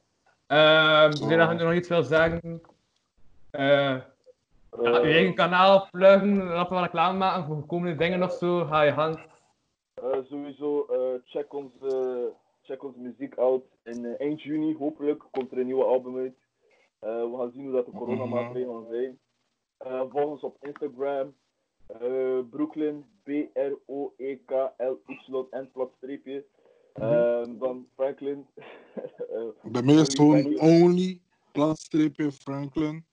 [0.48, 2.62] Ehm we zijn nog, nog iets wil zeggen.
[3.50, 3.98] Eh
[4.82, 5.00] Ja.
[5.00, 8.66] je eigen kanaal pluggen, laten we reclame maken voor komende dingen of zo.
[8.66, 9.20] Ga je gang.
[9.94, 12.32] Eh, sowieso, eh, check, onze,
[12.64, 13.64] check onze muziek uit.
[13.84, 16.36] In eh, eind juni, hopelijk, komt er een nieuwe album uit.
[17.00, 19.20] Eh, we gaan zien hoe dat de coronamaatregelen zijn.
[19.78, 21.34] Eh volg ons op Instagram.
[21.88, 23.44] eh, Brooklyn, E
[24.44, 26.46] B-R-O-E-K-L-Y-N platstreepje.
[26.94, 28.46] Ehm, dan Franklin.
[29.34, 31.20] Eh, Bij mij is gewoon only,
[31.52, 33.06] plaatstreepje Franklin.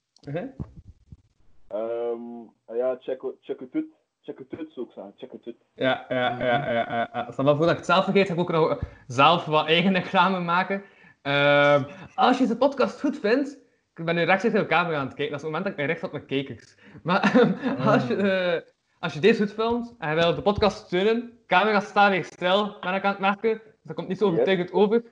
[1.68, 3.84] Ehm, ja, check, check het uit.
[4.22, 5.14] Check het uit, zou ik zeggen.
[5.16, 5.56] Check het uit.
[5.74, 6.72] Ja, ja, ja, ja.
[6.72, 7.30] ja, ja.
[7.30, 10.40] Stel maar voordat ik het zelf vergeet, ga ik ook nog zelf wat eigen reclame
[10.40, 10.82] maken.
[11.22, 13.58] Ehm, als je de podcast goed vindt,
[13.94, 15.72] ik ben nu rechts tegen de camera aan het kijken, dat is het moment dat
[15.72, 16.76] ik mij richt op mijn kijkers.
[17.02, 17.20] Maar
[17.92, 18.60] als, je, eh,
[18.98, 22.76] als je deze goed vindt en je wil de podcast steunen, camera staat weer stil,
[22.80, 25.02] ben ik aan het merken, dus dat komt niet zo overtuigend over.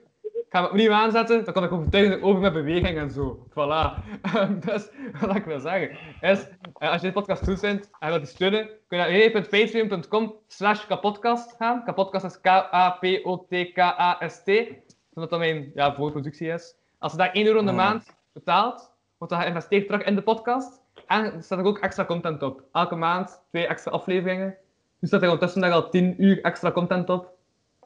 [0.49, 3.45] Ik ga hem opnieuw aanzetten, dan kom ik overtuigend over met beweging en zo.
[3.49, 3.53] Voilà.
[4.21, 4.89] Ehm, dus
[5.21, 5.89] wat ik wil zeggen
[6.21, 6.47] is,
[6.77, 10.35] eh, als je deze podcast goed vindt en wilt die steunen, kun je naar www.patreon.com
[10.47, 11.83] slash kapodcast gaan.
[11.83, 12.41] Kapodcast is
[13.39, 14.51] K-A-P-O-T-K-A-S-T.
[15.13, 16.75] Zodat dat mijn ja, voorproductie is.
[16.99, 17.77] Als je daar 1 euro in de Ah.
[17.77, 20.81] maand betaalt, wordt dat geïnvesteerd terug in de podcast.
[21.07, 22.63] En er staat er ook extra content op.
[22.71, 24.55] Elke maand twee extra afleveringen.
[24.99, 27.31] Nu staat er ondertussen daar al 10 uur extra content op.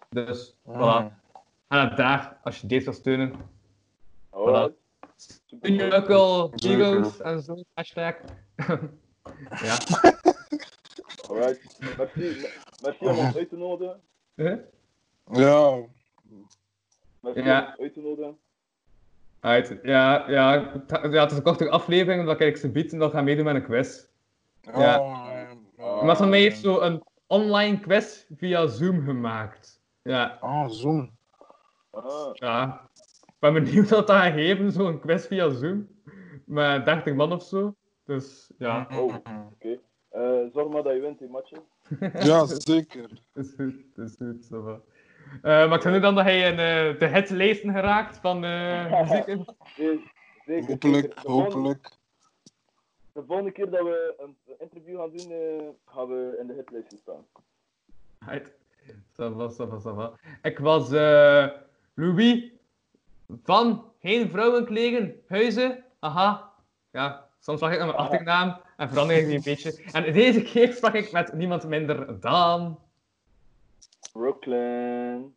[0.10, 1.02] Dus, voilà.
[1.02, 1.22] Mm.
[1.68, 3.34] En dan daar, als je deze wil steunen.
[4.30, 4.72] Alright.
[5.16, 8.16] Steun je ook wel heroes en zo, hashtag.
[9.66, 9.78] ja.
[11.30, 11.80] Alright.
[11.98, 12.48] Merci,
[12.82, 14.02] merci om ons uit te nodigen.
[14.36, 14.56] Huh?
[15.32, 15.80] Ja,
[17.20, 17.60] Merci Ja.
[17.62, 18.38] om ons uit te nodigen.
[19.84, 23.12] Ja, ja, het, ja, het is een kortere aflevering, omdat ik ze bied en dat
[23.12, 24.06] gaan meedoen met een quiz.
[24.62, 24.80] Ja.
[24.80, 24.98] ja.
[25.78, 26.04] ja.
[26.04, 29.82] Maar van mij heeft zo een online quiz via Zoom gemaakt.
[30.02, 31.12] Ja, Ah, Zoom.
[31.94, 32.90] Ah, ja.
[33.26, 35.88] Ik ben benieuwd wat dat gaat geven, zo'n quiz via Zoom.
[36.46, 37.76] Met 30 man of zo.
[38.06, 39.16] Dus ja, oh,
[39.54, 39.80] oké.
[40.10, 41.58] Eh, zorg maar dat je wint, die matje.
[42.30, 43.10] Ja, zeker.
[43.34, 43.76] dat is goed.
[43.96, 44.46] Dat is goed.
[44.46, 44.86] zo wel.
[45.36, 49.02] Eh, maar ik zou nu dan dat hij in eh, de hitlijsten geraakt van eh
[49.02, 49.26] muziek.
[50.46, 50.68] Zeker.
[50.70, 51.02] Hopelijk, zeker.
[51.16, 51.90] De volgende- hopelijk.
[53.14, 56.98] De volgende keer dat we een interview gaan doen, eh, gaan we in de hitlijst
[56.98, 57.26] staan.
[58.20, 58.52] Right.
[59.14, 60.14] Ça va, ça va, ça va.
[60.42, 61.48] Ik was eh,
[61.94, 62.52] Louis
[63.44, 65.84] van Geen Vrouwenklegen, Huizen.
[66.00, 66.52] Aha.
[66.92, 69.84] Ja, soms zag ik naar mijn achternaam en verander ik die een beetje.
[69.92, 72.80] En deze keer sprak ik met niemand minder dan...
[74.12, 75.36] Brooklyn.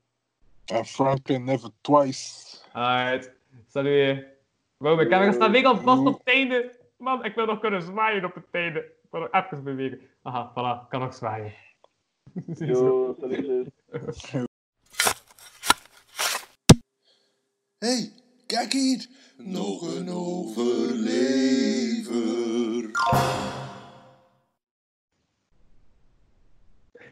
[0.65, 2.59] En Franklin never twice.
[2.73, 3.33] Alright.
[3.69, 4.25] Salut.
[4.77, 6.75] Wow, mijn camera staat weer al vast op het einde.
[6.97, 8.79] Man, ik wil nog kunnen zwaaien op het einde.
[8.79, 10.01] Ik wil nog even bewegen.
[10.23, 10.83] Aha, voilà.
[10.83, 11.53] Ik kan nog zwaaien.
[12.59, 13.17] Yo,
[17.79, 18.13] Hey,
[18.47, 19.07] kijk hier.
[19.37, 20.91] Nog een overlever.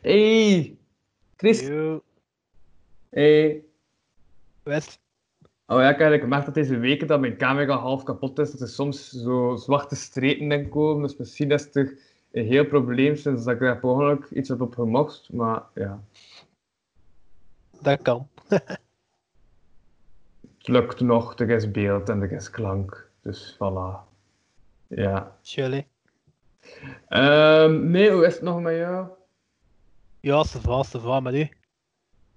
[0.03, 0.79] Hey.
[1.37, 1.61] Chris.
[1.61, 2.03] Yo,
[3.11, 3.65] Hey.
[4.62, 5.01] West.
[5.67, 8.51] Oh ja, ik heb gemerkt dat deze weken dat mijn camera half kapot is.
[8.51, 11.03] Dat er soms zo zwarte strepen in komen.
[11.03, 11.99] Dus misschien is het er
[12.33, 15.33] een heel probleem sinds dat ik daar per ongeluk iets heb op gemokst.
[15.33, 16.05] Maar ja,
[17.83, 18.29] Dat kan.
[20.65, 21.39] het lukt nog.
[21.39, 23.09] Er is beeld en er is klank.
[23.23, 23.97] Dus voilà.
[24.89, 25.37] Ja.
[25.43, 25.87] Chilly.
[27.09, 29.07] Ehm, nee, hoe is het nog met jou?
[30.21, 31.49] Ja, ze va, ze va met u.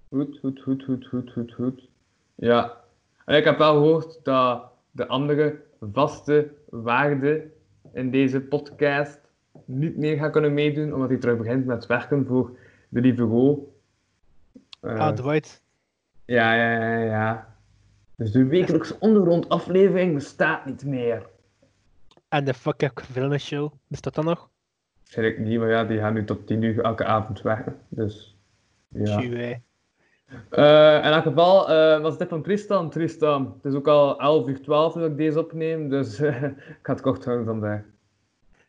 [0.08, 1.88] Goed, goed, goed, goed, goed, goed, goed.
[2.34, 2.76] Ja.
[3.24, 5.60] En ik heb wel gehoord dat de andere
[5.92, 7.50] vaste waarde
[7.92, 9.18] in deze podcast
[9.64, 12.50] niet meer gaat kunnen meedoen, omdat hij terug begint met werken voor
[12.88, 13.72] de lieve Go.
[14.80, 15.62] Eh, Ah, Dwight.
[16.24, 17.56] ja, ja, ja, ja.
[18.18, 21.26] Dus de wekelijkse ondergrond aflevering bestaat niet meer.
[22.28, 23.02] En de fuck ik
[23.38, 23.72] show.
[23.86, 24.48] Bestaat dat nog?
[25.02, 27.78] Zeg niet, maar ja, die gaan nu tot 10 uur elke avond werken.
[27.88, 28.36] Dus
[28.88, 29.20] ja.
[29.20, 32.90] Eh, in elk geval eh, was dit van Tristan.
[32.90, 36.20] Tristan, het is ook al 11 uur 12 dat ik deze opneem, dus
[36.78, 37.82] ik ga het kort houden vandaag.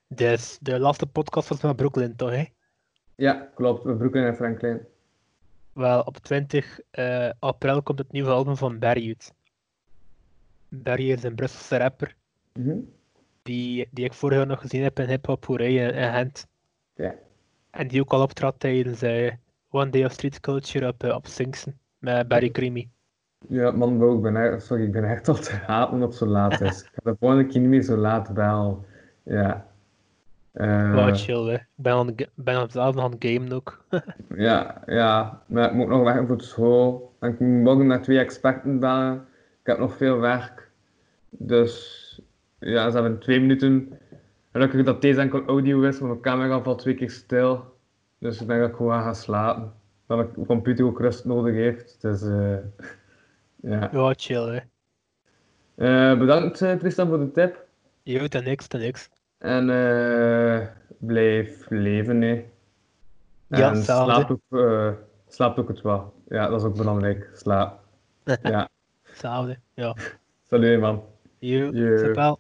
[0.08, 2.32] Dus de laatste podcast was met Brooklyn, toch?
[2.32, 2.46] Hè?
[3.16, 3.98] Ja, klopt.
[3.98, 4.82] Brooklyn en Franklin.
[5.74, 9.38] Wel, op 20 eh, april komt het nieuwe album van Barry uit.
[10.70, 12.16] Barry is een Brusselse rapper
[12.54, 12.78] Mhm.
[13.42, 16.48] die, die ik vorig jaar nog gezien heb in Hip Hop Hooray in, in Gent.
[16.96, 17.14] Ja.
[17.72, 19.32] En die ook al optrad tijdens eh,
[19.70, 22.90] One Day of Street Culture op, eh, op Singsen met Barry Creamy.
[23.48, 26.26] Ja, man, bro, ik ben echt, sorry, ik ben echt al te omdat het zo
[26.26, 26.82] laat is.
[26.82, 28.78] Ik ga de volgende keer niet meer zo laat bellen.
[29.24, 29.68] Ja.
[30.52, 31.54] Eh, Wow, chill, hè.
[31.54, 33.86] Ik ben, aan, ga- ben aan zelf nog aan het gamen ook.
[34.36, 37.16] ja, ja, maar ik moet nog werken voor de school.
[37.20, 39.26] En ik moet morgen naar twee experten bellen.
[39.70, 40.70] Ik heb nog veel werk.
[41.30, 42.22] Dus
[42.60, 44.00] ja, ze hebben twee minuten.
[44.52, 47.78] Gelukkig dat deze enkel audio is, want mijn camera valt twee keer stil.
[48.18, 49.74] Dus ik denk dat ik gewoon ga slapen.
[50.08, 52.02] Dat mijn computer ook rust nodig heeft.
[52.02, 52.58] Dus eh,
[53.72, 53.90] ja.
[53.92, 54.60] Ja, chill, hè.
[56.12, 57.66] Eh, bedankt eh, Tristan voor de tip.
[58.04, 59.10] Jo, ten niks, ten niks.
[59.38, 60.68] En eh,
[60.98, 62.46] blijf leven, hè.
[63.48, 64.96] Ja, en slaap ook,
[65.28, 66.14] slaap ook het wel.
[66.28, 67.30] Ja, dat is ook belangrijk.
[67.34, 67.80] Slaap.
[68.42, 68.70] Ja.
[69.20, 69.94] Hetzelfde, ja.
[70.50, 71.02] Salut man.
[71.42, 71.72] Jo.
[72.00, 72.38] super.